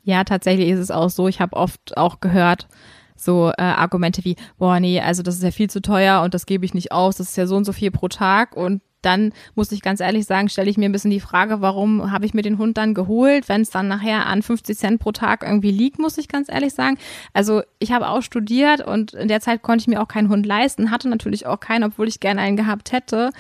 [0.03, 1.27] Ja, tatsächlich ist es auch so.
[1.27, 2.67] Ich habe oft auch gehört,
[3.15, 6.45] so äh, Argumente wie, boah, nee, also das ist ja viel zu teuer und das
[6.45, 9.33] gebe ich nicht aus, das ist ja so und so viel pro Tag und dann
[9.55, 12.33] muss ich ganz ehrlich sagen, stelle ich mir ein bisschen die Frage, warum habe ich
[12.33, 15.71] mir den Hund dann geholt, wenn es dann nachher an 50 Cent pro Tag irgendwie
[15.71, 16.97] liegt, muss ich ganz ehrlich sagen.
[17.33, 20.45] Also ich habe auch studiert und in der Zeit konnte ich mir auch keinen Hund
[20.45, 23.31] leisten, hatte natürlich auch keinen, obwohl ich gerne einen gehabt hätte.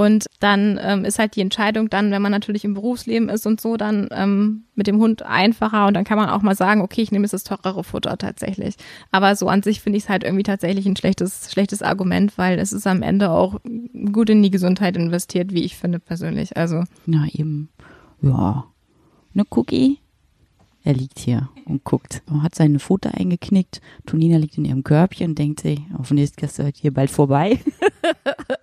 [0.00, 3.60] Und dann ähm, ist halt die Entscheidung dann, wenn man natürlich im Berufsleben ist und
[3.60, 7.02] so, dann ähm, mit dem Hund einfacher und dann kann man auch mal sagen, okay,
[7.02, 8.76] ich nehme jetzt das teurere Futter tatsächlich.
[9.10, 12.58] Aber so an sich finde ich es halt irgendwie tatsächlich ein schlechtes, schlechtes Argument, weil
[12.58, 13.60] es ist am Ende auch
[14.10, 16.56] gut in die Gesundheit investiert, wie ich finde persönlich.
[16.56, 16.84] Also.
[17.04, 17.68] Na eben.
[18.22, 18.64] Ja.
[19.34, 19.98] Eine Cookie.
[20.82, 22.22] Er liegt hier und guckt.
[22.26, 23.82] Er hat seine Pfote eingeknickt.
[24.06, 27.60] Tonina liegt in ihrem Körbchen und denkt sich, hoffentlich ist das hier bald vorbei.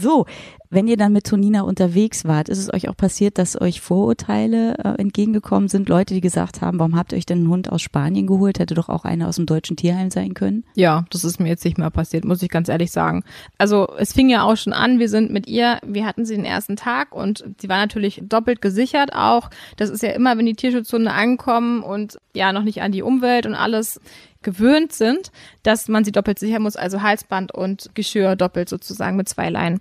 [0.00, 0.26] So,
[0.68, 4.74] wenn ihr dann mit Tonina unterwegs wart, ist es euch auch passiert, dass euch Vorurteile
[4.78, 5.88] äh, entgegengekommen sind?
[5.88, 8.58] Leute, die gesagt haben, warum habt ihr euch denn einen Hund aus Spanien geholt?
[8.58, 10.64] Hätte doch auch einer aus dem deutschen Tierheim sein können?
[10.74, 13.24] Ja, das ist mir jetzt nicht mehr passiert, muss ich ganz ehrlich sagen.
[13.58, 16.44] Also es fing ja auch schon an, wir sind mit ihr, wir hatten sie den
[16.44, 19.50] ersten Tag und sie war natürlich doppelt gesichert auch.
[19.76, 23.46] Das ist ja immer, wenn die Tierschutzhunde ankommen und ja noch nicht an die Umwelt
[23.46, 24.00] und alles
[24.46, 25.32] gewöhnt sind,
[25.64, 29.80] dass man sie doppelt sichern muss, also Halsband und Geschirr doppelt sozusagen mit zwei Leinen.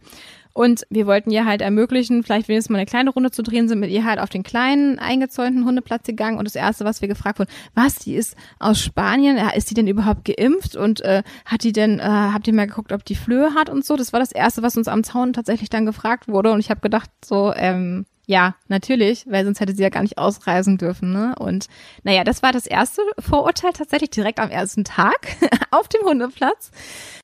[0.53, 3.79] Und wir wollten ihr halt ermöglichen, vielleicht wenigstens mal eine kleine Runde zu drehen, sind
[3.81, 6.37] mit ihr halt auf den kleinen eingezäunten Hundeplatz gegangen.
[6.37, 9.87] Und das Erste, was wir gefragt wurden, was, die ist aus Spanien, ist die denn
[9.87, 10.77] überhaupt geimpft?
[10.77, 13.85] Und äh, hat die denn, äh, habt ihr mal geguckt, ob die Flöhe hat und
[13.85, 13.97] so?
[13.97, 16.51] Das war das Erste, was uns am Zaun tatsächlich dann gefragt wurde.
[16.51, 20.17] Und ich habe gedacht, so, ähm, Ja, natürlich, weil sonst hätte sie ja gar nicht
[20.17, 21.11] ausreisen dürfen.
[21.11, 21.35] Ne?
[21.37, 21.67] Und
[22.03, 25.27] naja, das war das erste Vorurteil tatsächlich direkt am ersten Tag
[25.71, 26.71] auf dem Hundeplatz.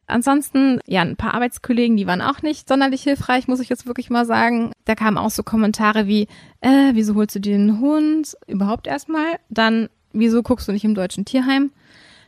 [0.06, 4.10] Ansonsten, ja, ein paar Arbeitskollegen, die waren auch nicht sonderlich hilfreich, muss ich jetzt wirklich
[4.10, 4.74] mal sagen.
[4.86, 6.28] Da kamen auch so Kommentare wie,
[6.60, 8.36] äh, wieso holst du dir den Hund?
[8.48, 9.40] Überhaupt erstmal.
[9.50, 11.72] Dann, wieso guckst du nicht im deutschen Tierheim?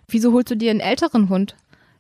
[0.08, 1.56] Wieso holst du dir einen älteren Hund?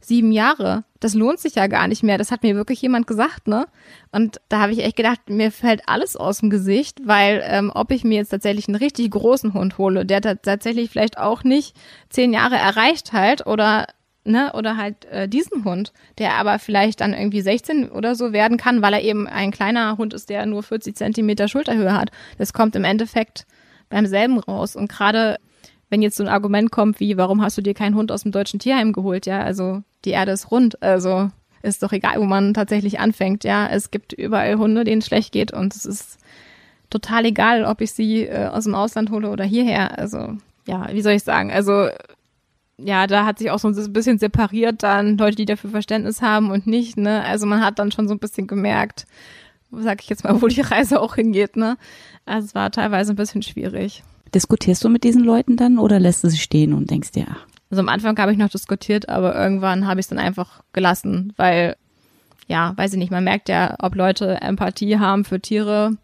[0.05, 0.83] Sieben Jahre.
[0.99, 2.17] Das lohnt sich ja gar nicht mehr.
[2.17, 3.65] Das hat mir wirklich jemand gesagt, ne?
[4.11, 7.91] Und da habe ich echt gedacht, mir fällt alles aus dem Gesicht, weil ähm, ob
[7.91, 11.75] ich mir jetzt tatsächlich einen richtig großen Hund hole, der tatsächlich vielleicht auch nicht
[12.09, 13.87] zehn Jahre erreicht halt oder
[14.25, 18.57] ne, oder halt äh, diesen Hund, der aber vielleicht dann irgendwie 16 oder so werden
[18.57, 22.11] kann, weil er eben ein kleiner Hund ist, der nur 40 Zentimeter Schulterhöhe hat.
[22.37, 23.45] Das kommt im Endeffekt
[23.89, 24.75] beim selben raus.
[24.75, 25.37] Und gerade
[25.89, 28.31] wenn jetzt so ein Argument kommt wie, warum hast du dir keinen Hund aus dem
[28.31, 31.29] deutschen Tierheim geholt, ja, also die Erde ist rund, also
[31.61, 35.31] ist doch egal, wo man tatsächlich anfängt, ja, es gibt überall Hunde, denen es schlecht
[35.31, 36.17] geht und es ist
[36.89, 40.37] total egal, ob ich sie äh, aus dem Ausland hole oder hierher, also
[40.67, 41.89] ja, wie soll ich sagen, also
[42.77, 46.51] ja, da hat sich auch so ein bisschen separiert dann Leute, die dafür Verständnis haben
[46.51, 49.05] und nicht, ne, also man hat dann schon so ein bisschen gemerkt,
[49.71, 51.77] sag ich jetzt mal, wo die Reise auch hingeht, ne,
[52.25, 54.03] also es war teilweise ein bisschen schwierig.
[54.35, 57.45] Diskutierst du mit diesen Leuten dann oder lässt du sie stehen und denkst dir, ach.
[57.73, 61.33] Also am Anfang habe ich noch diskutiert, aber irgendwann habe ich es dann einfach gelassen,
[61.37, 61.75] weil,
[62.45, 65.97] ja, weiß ich nicht, man merkt ja, ob Leute Empathie haben für Tiere,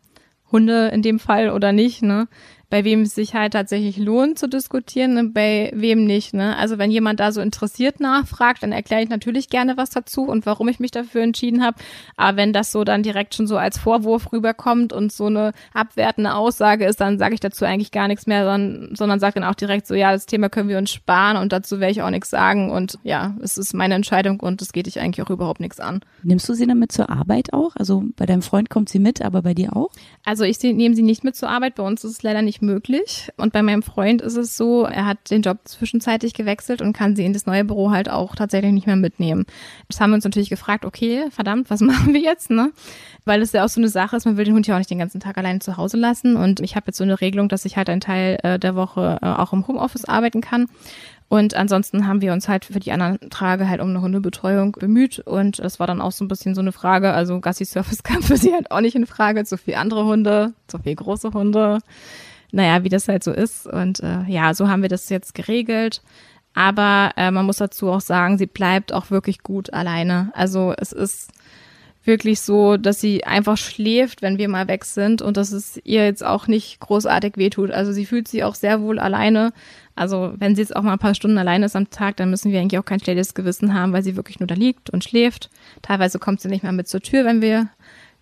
[0.52, 2.28] Hunde in dem Fall oder nicht, ne?
[2.70, 6.34] Bei wem es sich halt tatsächlich lohnt zu diskutieren und bei wem nicht.
[6.34, 6.56] Ne?
[6.58, 10.46] Also wenn jemand da so interessiert nachfragt, dann erkläre ich natürlich gerne was dazu und
[10.46, 11.78] warum ich mich dafür entschieden habe.
[12.16, 16.36] Aber wenn das so dann direkt schon so als Vorwurf rüberkommt und so eine abwertende
[16.36, 19.56] Aussage ist, dann sage ich dazu eigentlich gar nichts mehr, sondern, sondern sage dann auch
[19.56, 22.30] direkt so, ja, das Thema können wir uns sparen und dazu werde ich auch nichts
[22.30, 22.70] sagen.
[22.72, 26.02] Und ja, es ist meine Entscheidung und es geht dich eigentlich auch überhaupt nichts an.
[26.22, 27.76] Nimmst du sie damit zur Arbeit auch?
[27.76, 29.90] Also bei deinem Freund kommt sie mit, aber bei dir auch?
[30.24, 31.76] Also ich nehme sie nicht mit zur Arbeit.
[31.76, 33.30] Bei uns ist es leider nicht nicht möglich.
[33.38, 37.16] Und bei meinem Freund ist es so, er hat den Job zwischenzeitlich gewechselt und kann
[37.16, 39.46] sie in das neue Büro halt auch tatsächlich nicht mehr mitnehmen.
[39.88, 42.72] Das haben wir uns natürlich gefragt, okay, verdammt, was machen wir jetzt, ne?
[43.26, 44.90] Weil es ja auch so eine Sache ist, man will den Hund ja auch nicht
[44.90, 46.36] den ganzen Tag alleine zu Hause lassen.
[46.36, 49.20] Und ich habe jetzt so eine Regelung, dass ich halt einen Teil äh, der Woche
[49.22, 50.68] äh, auch im Homeoffice arbeiten kann.
[51.30, 55.20] Und ansonsten haben wir uns halt für die anderen Tage halt um eine Hundebetreuung bemüht.
[55.20, 57.14] Und das war dann auch so ein bisschen so eine Frage.
[57.14, 59.46] Also Gassi Surface kam für sie halt auch nicht in Frage.
[59.46, 61.80] Zu viel andere Hunde, zu viel große Hunde
[62.52, 63.68] naja, wie das halt so ist.
[63.68, 66.02] Und äh, ja, so haben wir das jetzt geregelt.
[66.54, 70.32] Aber äh, man muss dazu auch sagen, sie bleibt auch wirklich gut alleine.
[70.34, 71.32] Also es ist
[72.04, 76.06] wirklich so, dass sie einfach schläft, wenn wir mal weg sind und dass es ihr
[76.06, 77.72] jetzt auch nicht großartig wehtut.
[77.72, 79.54] Also sie fühlt sich auch sehr wohl alleine.
[79.96, 82.52] Also wenn sie jetzt auch mal ein paar Stunden alleine ist am Tag, dann müssen
[82.52, 85.50] wir eigentlich auch kein schlechtes Gewissen haben, weil sie wirklich nur da liegt und schläft.
[85.82, 87.70] Teilweise kommt sie nicht mehr mit zur Tür, wenn wir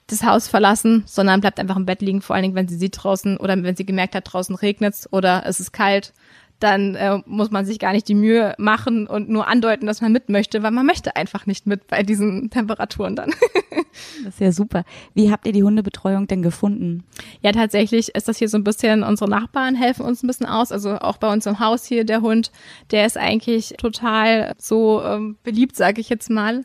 [0.08, 3.04] das Haus verlassen, sondern bleibt einfach im Bett liegen, vor allen Dingen, wenn sie sieht
[3.04, 6.14] draußen oder wenn sie gemerkt hat, draußen regnet oder es ist kalt,
[6.60, 10.12] dann äh, muss man sich gar nicht die Mühe machen und nur andeuten, dass man
[10.12, 13.32] mit möchte, weil man möchte einfach nicht mit bei diesen Temperaturen dann.
[14.24, 14.84] das ist ja super.
[15.14, 17.04] Wie habt ihr die Hundebetreuung denn gefunden?
[17.42, 20.72] Ja, tatsächlich ist das hier so ein bisschen, unsere Nachbarn helfen uns ein bisschen aus.
[20.72, 22.52] Also auch bei uns im Haus hier, der Hund,
[22.90, 26.64] der ist eigentlich total so ähm, beliebt, sage ich jetzt mal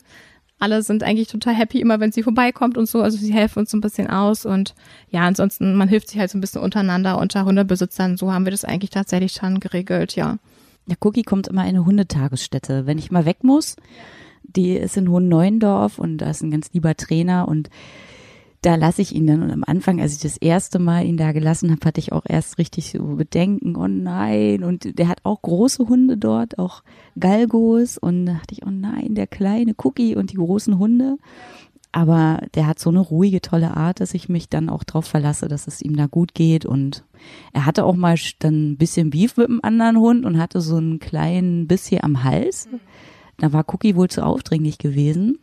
[0.59, 3.01] alle sind eigentlich total happy, immer wenn sie vorbeikommt und so.
[3.01, 4.75] Also sie helfen uns so ein bisschen aus und
[5.09, 8.17] ja, ansonsten, man hilft sich halt so ein bisschen untereinander unter Hundebesitzern.
[8.17, 10.37] So haben wir das eigentlich tatsächlich schon geregelt, ja.
[10.87, 12.85] Der Cookie kommt immer in eine Hundetagesstätte.
[12.85, 13.75] Wenn ich mal weg muss,
[14.43, 17.69] die ist in Hohen Neuendorf und da ist ein ganz lieber Trainer und
[18.63, 19.43] da lasse ich ihn dann.
[19.43, 22.23] Und am Anfang, als ich das erste Mal ihn da gelassen habe, hatte ich auch
[22.27, 24.63] erst richtig so Bedenken, oh nein.
[24.63, 26.81] Und der hat auch große Hunde dort, auch
[27.19, 27.97] Galgos.
[27.97, 31.17] Und da dachte ich, oh nein, der kleine Cookie und die großen Hunde.
[31.91, 35.47] Aber der hat so eine ruhige, tolle Art, dass ich mich dann auch drauf verlasse,
[35.47, 36.65] dass es ihm da gut geht.
[36.65, 37.03] Und
[37.51, 40.77] er hatte auch mal dann ein bisschen Beef mit einem anderen Hund und hatte so
[40.77, 42.67] einen kleinen Biss hier am Hals.
[43.37, 45.37] Da war Cookie wohl zu aufdringlich gewesen.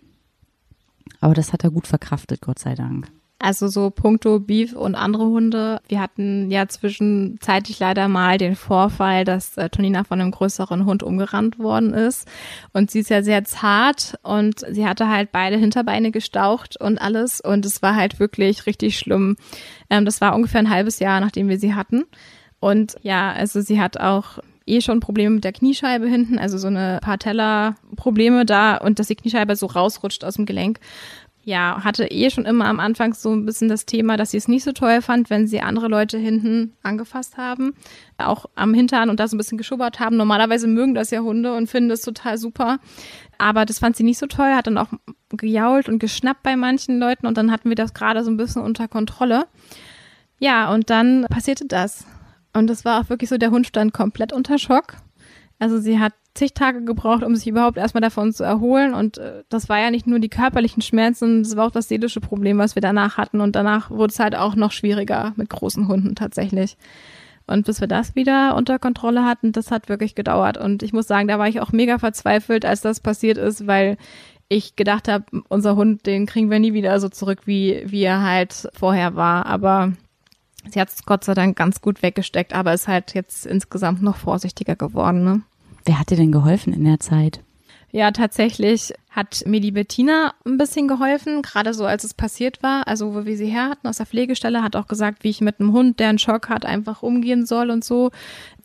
[1.20, 3.08] Aber das hat er gut verkraftet, Gott sei Dank.
[3.42, 5.80] Also so puncto Beef und andere Hunde.
[5.88, 11.02] Wir hatten ja zwischenzeitlich leider mal den Vorfall, dass äh, Tonina von einem größeren Hund
[11.02, 12.28] umgerannt worden ist.
[12.74, 17.40] Und sie ist ja sehr zart und sie hatte halt beide Hinterbeine gestaucht und alles.
[17.40, 19.36] Und es war halt wirklich richtig schlimm.
[19.88, 22.04] Ähm, das war ungefähr ein halbes Jahr, nachdem wir sie hatten.
[22.60, 26.68] Und ja, also sie hat auch eh schon Probleme mit der Kniescheibe hinten, also so
[26.68, 30.80] eine Patella-Probleme da und dass die Kniescheibe so rausrutscht aus dem Gelenk.
[31.42, 34.46] Ja, hatte eh schon immer am Anfang so ein bisschen das Thema, dass sie es
[34.46, 37.72] nicht so toll fand, wenn sie andere Leute hinten angefasst haben,
[38.18, 40.18] auch am Hintern und da so ein bisschen geschubbert haben.
[40.18, 42.78] Normalerweise mögen das ja Hunde und finden das total super.
[43.38, 44.88] Aber das fand sie nicht so toll, hat dann auch
[45.30, 48.60] gejault und geschnappt bei manchen Leuten und dann hatten wir das gerade so ein bisschen
[48.60, 49.46] unter Kontrolle.
[50.38, 52.04] Ja, und dann passierte das.
[52.52, 54.96] Und es war auch wirklich so, der Hund stand komplett unter Schock.
[55.58, 58.94] Also sie hat zig Tage gebraucht, um sich überhaupt erstmal davon zu erholen.
[58.94, 62.20] Und äh, das war ja nicht nur die körperlichen Schmerzen, das war auch das seelische
[62.20, 63.40] Problem, was wir danach hatten.
[63.40, 66.76] Und danach wurde es halt auch noch schwieriger mit großen Hunden tatsächlich.
[67.46, 70.56] Und bis wir das wieder unter Kontrolle hatten, das hat wirklich gedauert.
[70.56, 73.96] Und ich muss sagen, da war ich auch mega verzweifelt, als das passiert ist, weil
[74.48, 78.22] ich gedacht habe, unser Hund, den kriegen wir nie wieder so zurück, wie, wie er
[78.22, 79.46] halt vorher war.
[79.46, 79.92] Aber
[80.68, 84.16] sie hat es Gott sei Dank ganz gut weggesteckt, aber ist halt jetzt insgesamt noch
[84.16, 85.24] vorsichtiger geworden.
[85.24, 85.42] Ne?
[85.84, 87.40] Wer hat dir denn geholfen in der Zeit?
[87.92, 92.86] Ja, tatsächlich hat mir die Bettina ein bisschen geholfen, gerade so als es passiert war.
[92.86, 95.58] Also wo wir sie her hatten aus der Pflegestelle, hat auch gesagt, wie ich mit
[95.58, 98.12] einem Hund, der einen Schock hat, einfach umgehen soll und so.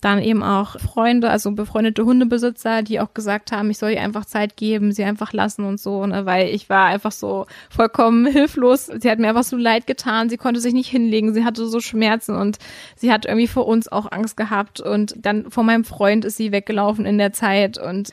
[0.02, 4.26] Dann eben auch Freunde, also befreundete Hundebesitzer, die auch gesagt haben, ich soll ihr einfach
[4.26, 8.86] Zeit geben, sie einfach lassen und so, ne, weil ich war einfach so vollkommen hilflos.
[8.86, 11.80] Sie hat mir einfach so leid getan, sie konnte sich nicht hinlegen, sie hatte so
[11.80, 12.60] Schmerzen und
[12.96, 16.52] sie hat irgendwie vor uns auch Angst gehabt und dann vor meinem Freund ist sie
[16.52, 18.12] weggelaufen in der Zeit und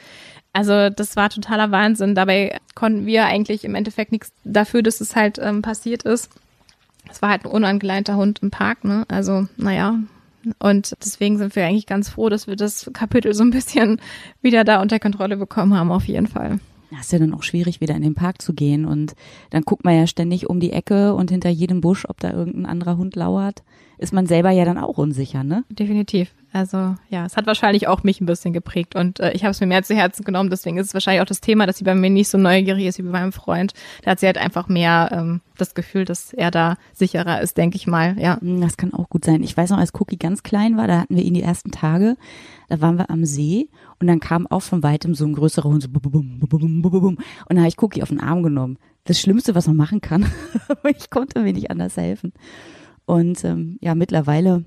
[0.52, 2.14] also das war totaler Wahnsinn.
[2.14, 6.30] Dabei konnten wir eigentlich im Endeffekt nichts dafür, dass es halt ähm, passiert ist.
[7.10, 9.04] Es war halt ein unangeleinter Hund im Park, ne?
[9.08, 9.98] Also, naja.
[10.58, 14.00] Und deswegen sind wir eigentlich ganz froh, dass wir das Kapitel so ein bisschen
[14.42, 16.58] wieder da unter Kontrolle bekommen haben, auf jeden Fall.
[16.92, 18.84] Das ist ja dann auch schwierig, wieder in den Park zu gehen.
[18.84, 19.14] Und
[19.50, 22.66] dann guckt man ja ständig um die Ecke und hinter jedem Busch, ob da irgendein
[22.66, 23.62] anderer Hund lauert.
[23.98, 25.64] Ist man selber ja dann auch unsicher, ne?
[25.68, 26.34] Definitiv.
[26.52, 29.60] Also ja, es hat wahrscheinlich auch mich ein bisschen geprägt und äh, ich habe es
[29.60, 30.50] mir mehr zu Herzen genommen.
[30.50, 32.98] Deswegen ist es wahrscheinlich auch das Thema, dass sie bei mir nicht so neugierig ist
[32.98, 33.72] wie bei meinem Freund.
[34.02, 37.76] Da hat sie halt einfach mehr ähm, das Gefühl, dass er da sicherer ist, denke
[37.76, 38.16] ich mal.
[38.18, 39.42] Ja, hm, das kann auch gut sein.
[39.42, 42.16] Ich weiß noch, als Cookie ganz klein war, da hatten wir ihn die ersten Tage.
[42.68, 43.68] Da waren wir am See
[44.02, 46.90] und dann kam auch von weitem so ein größerer Hund so bum, bum, bum, bum,
[46.90, 48.78] bum, Und dann habe ich Cookie auf den Arm genommen.
[49.04, 50.26] Das Schlimmste, was man machen kann.
[50.98, 52.32] ich konnte mir nicht anders helfen.
[53.04, 54.64] Und ähm, ja, mittlerweile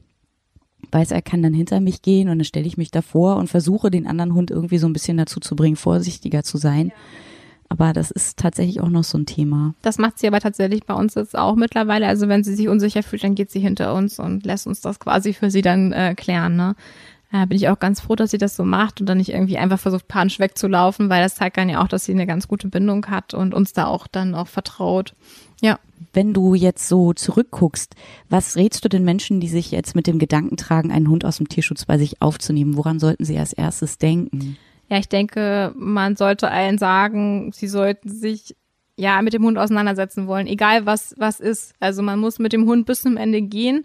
[0.89, 3.91] weiß, er kann dann hinter mich gehen und dann stelle ich mich davor und versuche
[3.91, 6.87] den anderen Hund irgendwie so ein bisschen dazu zu bringen, vorsichtiger zu sein.
[6.87, 6.93] Ja.
[7.67, 9.75] Aber das ist tatsächlich auch noch so ein Thema.
[9.81, 12.07] Das macht sie aber tatsächlich bei uns jetzt auch mittlerweile.
[12.07, 14.97] Also wenn sie sich unsicher fühlt, dann geht sie hinter uns und lässt uns das
[14.97, 16.55] quasi für sie dann äh, klären.
[16.55, 16.75] Ne?
[17.31, 19.57] Da bin ich auch ganz froh, dass sie das so macht und dann nicht irgendwie
[19.57, 22.67] einfach versucht, panisch wegzulaufen, weil das zeigt dann ja auch, dass sie eine ganz gute
[22.67, 25.15] Bindung hat und uns da auch dann auch vertraut.
[25.61, 25.79] Ja.
[26.13, 27.95] Wenn du jetzt so zurückguckst,
[28.29, 31.37] was rätst du den Menschen, die sich jetzt mit dem Gedanken tragen, einen Hund aus
[31.37, 32.77] dem Tierschutz bei sich aufzunehmen?
[32.77, 34.57] Woran sollten sie als erstes denken?
[34.89, 38.55] Ja, ich denke, man sollte allen sagen, sie sollten sich
[38.97, 41.73] ja mit dem Hund auseinandersetzen wollen, egal was was ist.
[41.79, 43.83] Also man muss mit dem Hund bis zum Ende gehen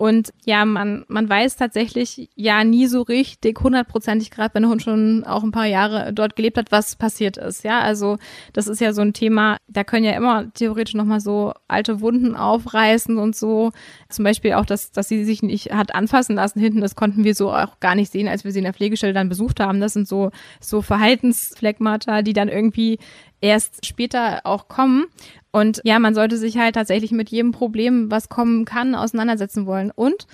[0.00, 4.80] und ja, man, man weiß tatsächlich ja nie so richtig hundertprozentig, gerade wenn der Hund
[4.80, 7.64] schon auch ein paar Jahre dort gelebt hat, was passiert ist.
[7.64, 8.16] Ja, also
[8.54, 12.34] das ist ja so ein Thema, da können ja immer theoretisch nochmal so alte Wunden
[12.34, 13.72] aufreißen und so.
[14.08, 17.34] Zum Beispiel auch, dass, dass sie sich nicht hat anfassen lassen hinten, das konnten wir
[17.34, 19.80] so auch gar nicht sehen, als wir sie in der Pflegestelle dann besucht haben.
[19.80, 22.98] Das sind so, so Verhaltensfleckmata, die dann irgendwie
[23.40, 25.06] erst später auch kommen.
[25.50, 29.90] Und ja, man sollte sich halt tatsächlich mit jedem Problem, was kommen kann, auseinandersetzen wollen.
[29.90, 30.26] Und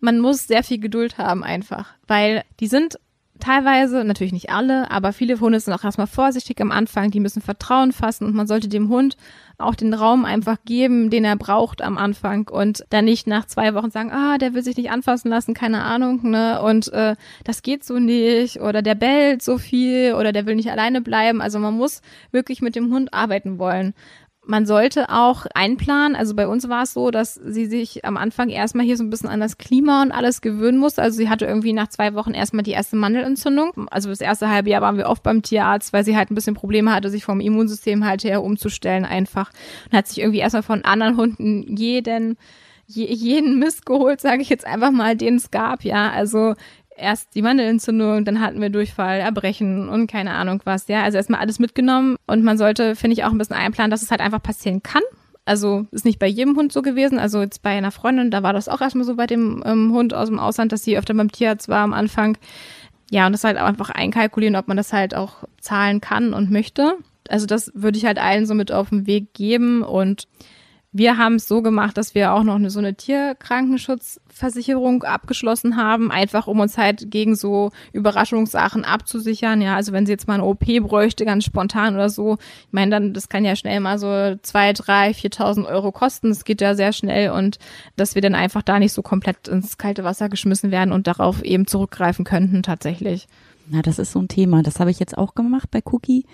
[0.00, 2.98] man muss sehr viel Geduld haben einfach, weil die sind
[3.40, 7.42] teilweise, natürlich nicht alle, aber viele Hunde sind auch erstmal vorsichtig am Anfang, die müssen
[7.42, 9.16] Vertrauen fassen und man sollte dem Hund
[9.58, 13.74] auch den Raum einfach geben, den er braucht am Anfang und dann nicht nach zwei
[13.74, 17.62] Wochen sagen, ah, der will sich nicht anfassen lassen, keine Ahnung, ne, und äh, das
[17.62, 21.40] geht so nicht oder der bellt so viel oder der will nicht alleine bleiben.
[21.40, 22.00] Also man muss
[22.30, 23.94] wirklich mit dem Hund arbeiten wollen
[24.44, 26.16] man sollte auch einplanen.
[26.16, 29.10] Also bei uns war es so, dass sie sich am Anfang erstmal hier so ein
[29.10, 31.02] bisschen an das Klima und alles gewöhnen musste.
[31.02, 33.88] Also sie hatte irgendwie nach zwei Wochen erstmal die erste Mandelentzündung.
[33.90, 36.54] Also das erste halbe Jahr waren wir oft beim Tierarzt, weil sie halt ein bisschen
[36.54, 39.50] Probleme hatte, sich vom Immunsystem halt her umzustellen einfach.
[39.90, 42.36] Und hat sich irgendwie erstmal von anderen Hunden jeden
[42.92, 46.10] jeden Mist geholt, sage ich jetzt einfach mal, den es gab, ja.
[46.10, 46.54] Also
[47.00, 51.02] erst die Mandelentzündung, dann hatten wir Durchfall, Erbrechen und keine Ahnung was, ja.
[51.02, 54.10] Also erstmal alles mitgenommen und man sollte, finde ich, auch ein bisschen einplanen, dass es
[54.10, 55.02] halt einfach passieren kann.
[55.44, 57.18] Also ist nicht bei jedem Hund so gewesen.
[57.18, 60.14] Also jetzt bei einer Freundin, da war das auch erstmal so bei dem ähm, Hund
[60.14, 62.38] aus dem Ausland, dass sie öfter beim Tierarzt war am Anfang.
[63.10, 66.50] Ja, und das halt auch einfach einkalkulieren, ob man das halt auch zahlen kann und
[66.50, 66.94] möchte.
[67.28, 70.28] Also das würde ich halt allen so mit auf den Weg geben und
[70.92, 72.96] wir haben es so gemacht, dass wir auch noch eine, so eine
[74.40, 79.60] Tierkrankenschutzversicherung abgeschlossen haben, einfach um uns halt gegen so Überraschungssachen abzusichern.
[79.60, 82.90] Ja, also wenn sie jetzt mal eine OP bräuchte, ganz spontan oder so, ich meine,
[82.90, 86.30] dann, das kann ja schnell mal so zwei, drei, viertausend Euro kosten.
[86.30, 87.58] Das geht ja sehr schnell und
[87.96, 91.42] dass wir dann einfach da nicht so komplett ins kalte Wasser geschmissen werden und darauf
[91.42, 93.28] eben zurückgreifen könnten tatsächlich.
[93.68, 94.62] Na, das ist so ein Thema.
[94.62, 96.24] Das habe ich jetzt auch gemacht bei Cookie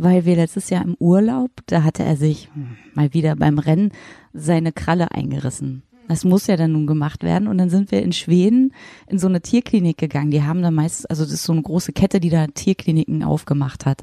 [0.00, 2.48] weil wir letztes Jahr im Urlaub, da hatte er sich
[2.94, 3.90] mal wieder beim Rennen
[4.32, 5.82] seine Kralle eingerissen.
[6.08, 7.48] Das muss ja dann nun gemacht werden.
[7.48, 8.72] Und dann sind wir in Schweden
[9.06, 10.30] in so eine Tierklinik gegangen.
[10.30, 13.86] Die haben da meistens, also das ist so eine große Kette, die da Tierkliniken aufgemacht
[13.86, 14.02] hat.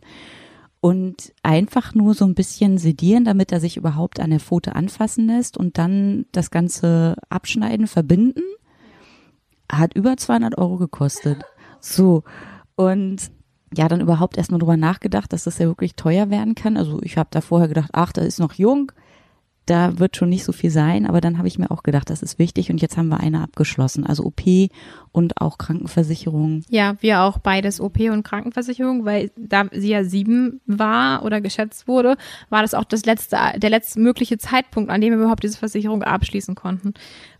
[0.82, 5.26] Und einfach nur so ein bisschen sedieren, damit er sich überhaupt an der Pfote anfassen
[5.26, 8.44] lässt und dann das Ganze abschneiden, verbinden.
[9.72, 11.44] Hat über 200 Euro gekostet.
[11.80, 12.24] So.
[12.76, 13.32] Und
[13.76, 16.78] ja, dann überhaupt erstmal drüber nachgedacht, dass das ja wirklich teuer werden kann.
[16.78, 18.92] Also ich habe da vorher gedacht, ach, der ist noch jung,
[19.66, 22.22] da wird schon nicht so viel sein, aber dann habe ich mir auch gedacht, das
[22.22, 24.42] ist wichtig und jetzt haben wir eine abgeschlossen, also OP
[25.12, 26.64] und auch Krankenversicherung.
[26.70, 31.88] Ja, wir auch beides OP und Krankenversicherung, weil da sie ja sieben war oder geschätzt
[31.88, 32.18] wurde,
[32.50, 36.04] war das auch das letzte, der letzte mögliche Zeitpunkt, an dem wir überhaupt diese Versicherung
[36.04, 36.94] abschließen konnten.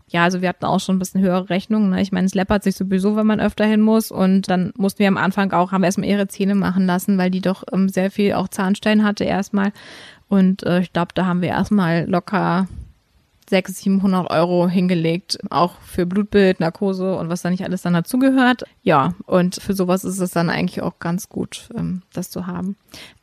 [0.08, 1.90] Ja, also wir hatten auch schon ein bisschen höhere Rechnungen.
[1.90, 2.00] Ne?
[2.00, 4.12] Ich meine, es läppert sich sowieso, wenn man öfter hin muss.
[4.12, 7.30] Und dann mussten wir am Anfang auch, haben wir erstmal ihre Zähne machen lassen, weil
[7.30, 9.72] die doch ähm, sehr viel auch Zahnstein hatte erstmal.
[10.28, 12.66] Und äh, ich glaube, da haben wir erstmal locker
[13.48, 18.64] 600, 700 Euro hingelegt, auch für Blutbild, Narkose und was da nicht alles dann dazugehört.
[18.82, 22.76] Ja, und für sowas ist es dann eigentlich auch ganz gut, ähm, das zu haben.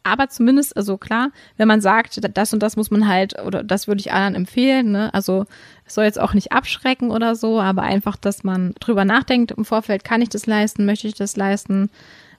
[0.03, 3.87] Aber zumindest, also klar, wenn man sagt, das und das muss man halt, oder das
[3.87, 5.13] würde ich anderen empfehlen, ne?
[5.13, 5.45] also
[5.85, 9.65] es soll jetzt auch nicht abschrecken oder so, aber einfach, dass man drüber nachdenkt im
[9.65, 11.89] Vorfeld, kann ich das leisten, möchte ich das leisten?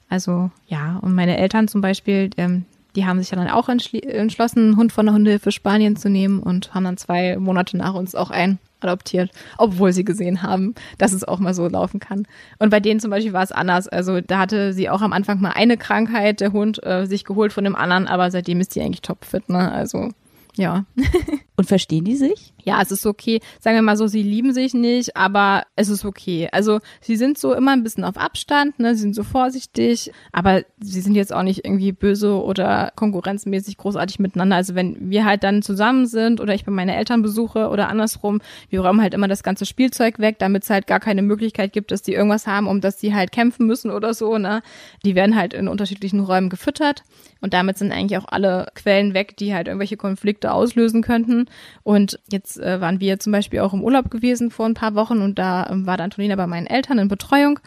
[0.09, 2.65] Also ja, und meine Eltern zum Beispiel, ähm,
[2.95, 6.73] die haben sich dann auch entschlossen, einen Hund von der Hundehilfe Spanien zu nehmen und
[6.73, 11.23] haben dann zwei Monate nach uns auch einen adoptiert, obwohl sie gesehen haben, dass es
[11.23, 12.27] auch mal so laufen kann.
[12.59, 13.87] Und bei denen zum Beispiel war es anders.
[13.87, 17.53] Also da hatte sie auch am Anfang mal eine Krankheit, der Hund, äh, sich geholt
[17.53, 19.71] von dem anderen, aber seitdem ist die eigentlich topfit, ne?
[19.71, 20.09] Also
[20.55, 20.85] ja.
[21.57, 22.53] Und verstehen die sich?
[22.65, 23.39] Ja, es ist okay.
[23.59, 26.49] Sagen wir mal so, sie lieben sich nicht, aber es ist okay.
[26.51, 28.95] Also sie sind so immer ein bisschen auf Abstand, ne?
[28.95, 34.17] Sie sind so vorsichtig, aber sie sind jetzt auch nicht irgendwie böse oder konkurrenzmäßig großartig
[34.17, 34.55] miteinander.
[34.55, 38.41] Also wenn wir halt dann zusammen sind oder ich bei meine Eltern besuche oder andersrum,
[38.69, 41.91] wir räumen halt immer das ganze Spielzeug weg, damit es halt gar keine Möglichkeit gibt,
[41.91, 44.63] dass die irgendwas haben, um dass sie halt kämpfen müssen oder so, ne?
[45.05, 47.03] Die werden halt in unterschiedlichen Räumen gefüttert
[47.41, 51.45] und damit sind eigentlich auch alle Quellen weg, die halt irgendwelche Konflikte auslösen könnten.
[51.83, 55.21] Und jetzt äh, waren wir zum Beispiel auch im Urlaub gewesen vor ein paar Wochen
[55.21, 57.59] und da ähm, war dann Antonina bei meinen Eltern in Betreuung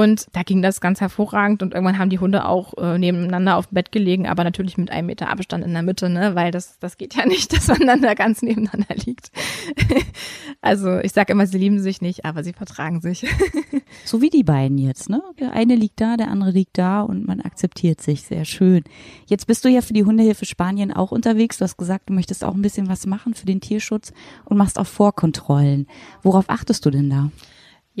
[0.00, 3.66] und da ging das ganz hervorragend und irgendwann haben die Hunde auch äh, nebeneinander auf
[3.66, 6.78] dem Bett gelegen, aber natürlich mit einem Meter Abstand in der Mitte, ne, weil das,
[6.78, 9.30] das geht ja nicht, dass man dann da ganz nebeneinander liegt.
[10.62, 13.26] also ich sage immer, sie lieben sich nicht, aber sie vertragen sich.
[14.06, 15.22] so wie die beiden jetzt, ne?
[15.38, 18.22] Der eine liegt da, der andere liegt da und man akzeptiert sich.
[18.22, 18.84] Sehr schön.
[19.26, 21.58] Jetzt bist du ja für die Hundehilfe Spanien auch unterwegs.
[21.58, 24.14] Du hast gesagt, du möchtest auch ein bisschen was machen für den Tierschutz
[24.46, 25.88] und machst auch Vorkontrollen.
[26.22, 27.30] Worauf achtest du denn da?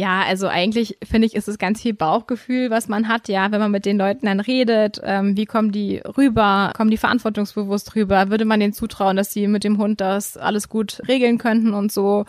[0.00, 3.60] Ja, also eigentlich finde ich, ist es ganz viel Bauchgefühl, was man hat, ja, wenn
[3.60, 8.30] man mit den Leuten dann redet, ähm, wie kommen die rüber, kommen die verantwortungsbewusst rüber,
[8.30, 11.92] würde man denen zutrauen, dass sie mit dem Hund das alles gut regeln könnten und
[11.92, 12.24] so.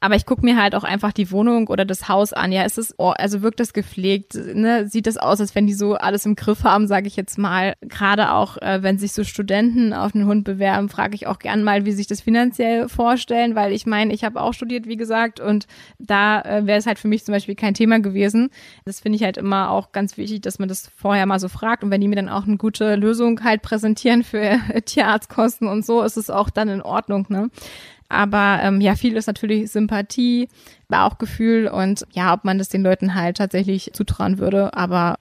[0.00, 2.52] Aber ich gucke mir halt auch einfach die Wohnung oder das Haus an.
[2.52, 4.86] Ja, ist es, oh, also wirkt das gepflegt, ne?
[4.86, 7.72] Sieht das aus, als wenn die so alles im Griff haben, sage ich jetzt mal.
[7.80, 11.64] Gerade auch, äh, wenn sich so Studenten auf einen Hund bewerben, frage ich auch gern
[11.64, 15.40] mal, wie sich das finanziell vorstellen, weil ich meine, ich habe auch studiert, wie gesagt,
[15.40, 15.66] und
[15.98, 18.50] da äh, wäre es halt für mich zum Beispiel kein Thema gewesen.
[18.84, 21.84] Das finde ich halt immer auch ganz wichtig, dass man das vorher mal so fragt.
[21.84, 26.02] Und wenn die mir dann auch eine gute Lösung halt präsentieren für Tierarztkosten und so,
[26.02, 27.50] ist es auch dann in Ordnung, ne?
[28.08, 30.48] Aber ähm, ja, viel ist natürlich Sympathie,
[30.88, 34.74] Bauchgefühl und ja, ob man das den Leuten halt tatsächlich zutrauen würde.
[34.74, 35.16] Aber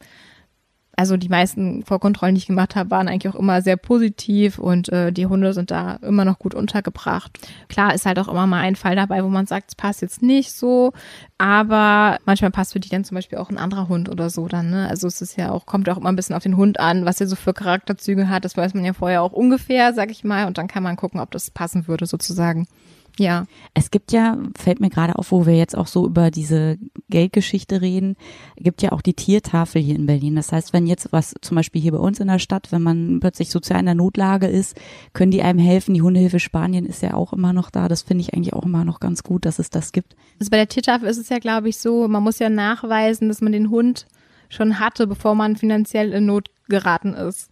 [0.96, 4.90] also die meisten Vorkontrollen, die ich gemacht habe, waren eigentlich auch immer sehr positiv und
[4.90, 7.40] äh, die Hunde sind da immer noch gut untergebracht.
[7.68, 10.22] Klar ist halt auch immer mal ein Fall dabei, wo man sagt, es passt jetzt
[10.22, 10.94] nicht so,
[11.40, 14.70] aber manchmal passt für die dann zum Beispiel auch ein anderer Hund oder so dann.
[14.70, 14.88] Ne?
[14.88, 17.20] Also es ist ja auch kommt auch immer ein bisschen auf den Hund an, was
[17.20, 18.46] er so für Charakterzüge hat.
[18.46, 21.20] Das weiß man ja vorher auch ungefähr, sag ich mal, und dann kann man gucken,
[21.20, 22.68] ob das passen würde sozusagen.
[23.20, 23.46] Ja.
[23.76, 26.78] Es gibt ja, fällt mir gerade auf, wo wir jetzt auch so über diese
[27.10, 28.16] Geldgeschichte reden,
[28.58, 30.36] gibt ja auch die Tiertafel hier in Berlin.
[30.36, 33.20] Das heißt, wenn jetzt was zum Beispiel hier bei uns in der Stadt, wenn man
[33.20, 34.80] plötzlich sozial in der Notlage ist,
[35.14, 35.94] können die einem helfen.
[35.94, 37.88] Die Hundehilfe Spanien ist ja auch immer noch da.
[37.88, 40.16] Das finde ich eigentlich auch immer noch ganz gut, dass es das gibt.
[40.40, 43.42] Also bei der Tiertafel ist es ja, glaube ich, so, man muss ja nachweisen, dass
[43.42, 44.08] man den Hund
[44.50, 47.50] schon hatte, bevor man finanziell in Not geraten ist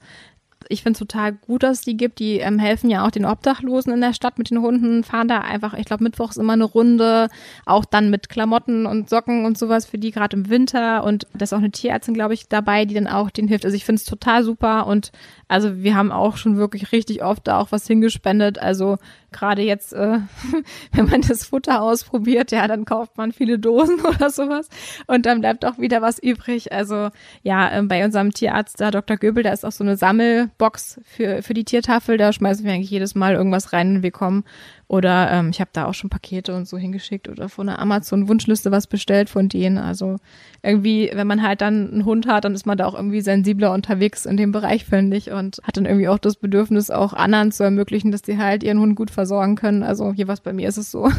[0.72, 2.20] ich finde es total gut, dass es die gibt.
[2.20, 5.40] Die ähm, helfen ja auch den Obdachlosen in der Stadt mit den Hunden, fahren da
[5.40, 7.30] einfach, ich glaube, mittwochs immer eine Runde,
[7.66, 11.04] auch dann mit Klamotten und Socken und sowas für die gerade im Winter.
[11.04, 13.66] Und da ist auch eine Tierärztin, glaube ich, dabei, die dann auch denen hilft.
[13.66, 15.12] Also ich finde es total super und
[15.48, 18.58] also wir haben auch schon wirklich richtig oft da auch was hingespendet.
[18.58, 18.98] Also
[19.32, 20.20] gerade jetzt, äh,
[20.92, 24.70] wenn man das Futter ausprobiert, ja, dann kauft man viele Dosen oder sowas
[25.08, 26.72] und dann bleibt auch wieder was übrig.
[26.72, 27.10] Also
[27.44, 29.18] ja, äh, bei unserem Tierarzt da, Dr.
[29.18, 32.18] Göbel, da ist auch so eine Sammelbox für, für die Tiertafel.
[32.18, 34.44] Da schmeißen wir eigentlich jedes Mal irgendwas rein und wir kommen
[34.92, 38.72] Oder ähm, ich habe da auch schon Pakete und so hingeschickt oder von einer Amazon-Wunschliste
[38.72, 39.78] was bestellt von denen.
[39.78, 40.18] Also
[40.64, 43.72] irgendwie, wenn man halt dann einen Hund hat, dann ist man da auch irgendwie sensibler
[43.72, 45.32] unterwegs in dem Bereich, finde ich.
[45.32, 48.82] Und hat dann irgendwie auch das Bedürfnis, auch anderen zu ermöglichen, dass die halt ihren
[48.82, 49.82] Hund gut versorgen können.
[49.82, 51.10] Also was bei mir ist es so.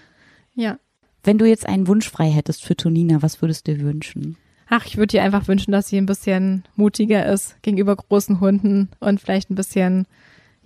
[0.54, 0.78] ja.
[1.24, 4.36] Wenn du jetzt einen Wunsch frei hättest für Tonina, was würdest du dir wünschen?
[4.68, 8.88] Ach, ich würde ihr einfach wünschen, dass sie ein bisschen mutiger ist gegenüber großen Hunden
[9.00, 10.06] und vielleicht ein bisschen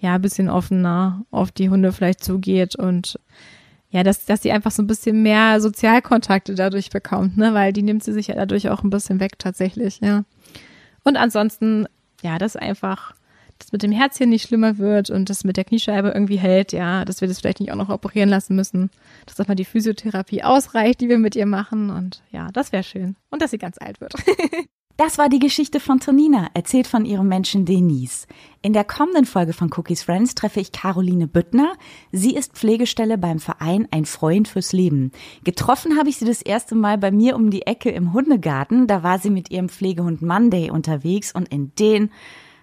[0.00, 3.18] ja, ein bisschen offener auf die Hunde vielleicht zugeht und
[3.90, 7.82] ja, dass, dass sie einfach so ein bisschen mehr Sozialkontakte dadurch bekommt, ne, weil die
[7.82, 10.24] nimmt sie sich ja dadurch auch ein bisschen weg tatsächlich, ja.
[11.02, 11.86] Und ansonsten,
[12.22, 13.14] ja, dass einfach
[13.58, 17.04] das mit dem Herzchen nicht schlimmer wird und das mit der Kniescheibe irgendwie hält, ja,
[17.04, 18.90] dass wir das vielleicht nicht auch noch operieren lassen müssen,
[19.26, 22.84] dass auch mal die Physiotherapie ausreicht, die wir mit ihr machen und ja, das wäre
[22.84, 23.16] schön.
[23.28, 24.14] Und dass sie ganz alt wird.
[25.00, 28.26] Das war die Geschichte von Tonina, erzählt von ihrem Menschen Denise.
[28.60, 31.72] In der kommenden Folge von Cookies Friends treffe ich Caroline Büttner.
[32.12, 35.10] Sie ist Pflegestelle beim Verein Ein Freund fürs Leben.
[35.42, 38.86] Getroffen habe ich sie das erste Mal bei mir um die Ecke im Hundegarten.
[38.88, 42.10] Da war sie mit ihrem Pflegehund Monday unterwegs und in den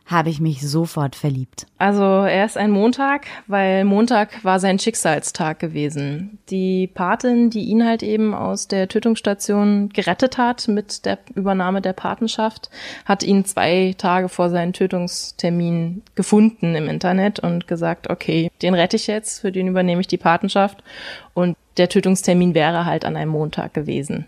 [0.07, 1.67] habe ich mich sofort verliebt.
[1.77, 6.39] Also er ist ein Montag, weil Montag war sein Schicksalstag gewesen.
[6.49, 11.91] Die Patin, die ihn halt eben aus der Tötungsstation gerettet hat mit der Übernahme der
[11.91, 12.69] Patenschaft,
[13.03, 18.95] hat ihn zwei Tage vor seinem Tötungstermin gefunden im Internet und gesagt, okay, den rette
[18.95, 20.81] ich jetzt, für den übernehme ich die Patenschaft
[21.33, 24.25] und der Tötungstermin wäre halt an einem Montag gewesen.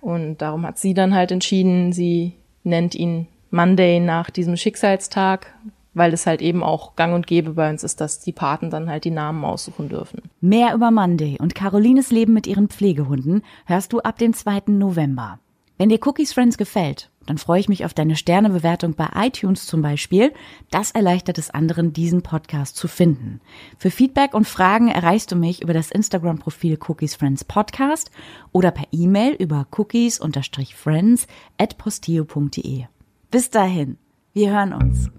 [0.00, 2.32] Und darum hat sie dann halt entschieden, sie
[2.64, 5.54] nennt ihn Monday nach diesem Schicksalstag,
[5.94, 8.90] weil es halt eben auch gang und gäbe bei uns ist, dass die Paten dann
[8.90, 10.22] halt die Namen aussuchen dürfen.
[10.40, 14.64] Mehr über Monday und Carolines Leben mit ihren Pflegehunden hörst du ab dem 2.
[14.66, 15.38] November.
[15.78, 19.82] Wenn dir Cookies Friends gefällt, dann freue ich mich auf deine Sternebewertung bei iTunes zum
[19.82, 20.32] Beispiel.
[20.70, 23.40] Das erleichtert es anderen, diesen Podcast zu finden.
[23.78, 28.10] Für Feedback und Fragen erreichst du mich über das Instagram-Profil Cookies Friends Podcast
[28.52, 31.26] oder per E-Mail über cookies-friends
[31.58, 32.84] at posteo.de.
[33.36, 33.98] Bis dahin,
[34.32, 35.10] wir hören uns.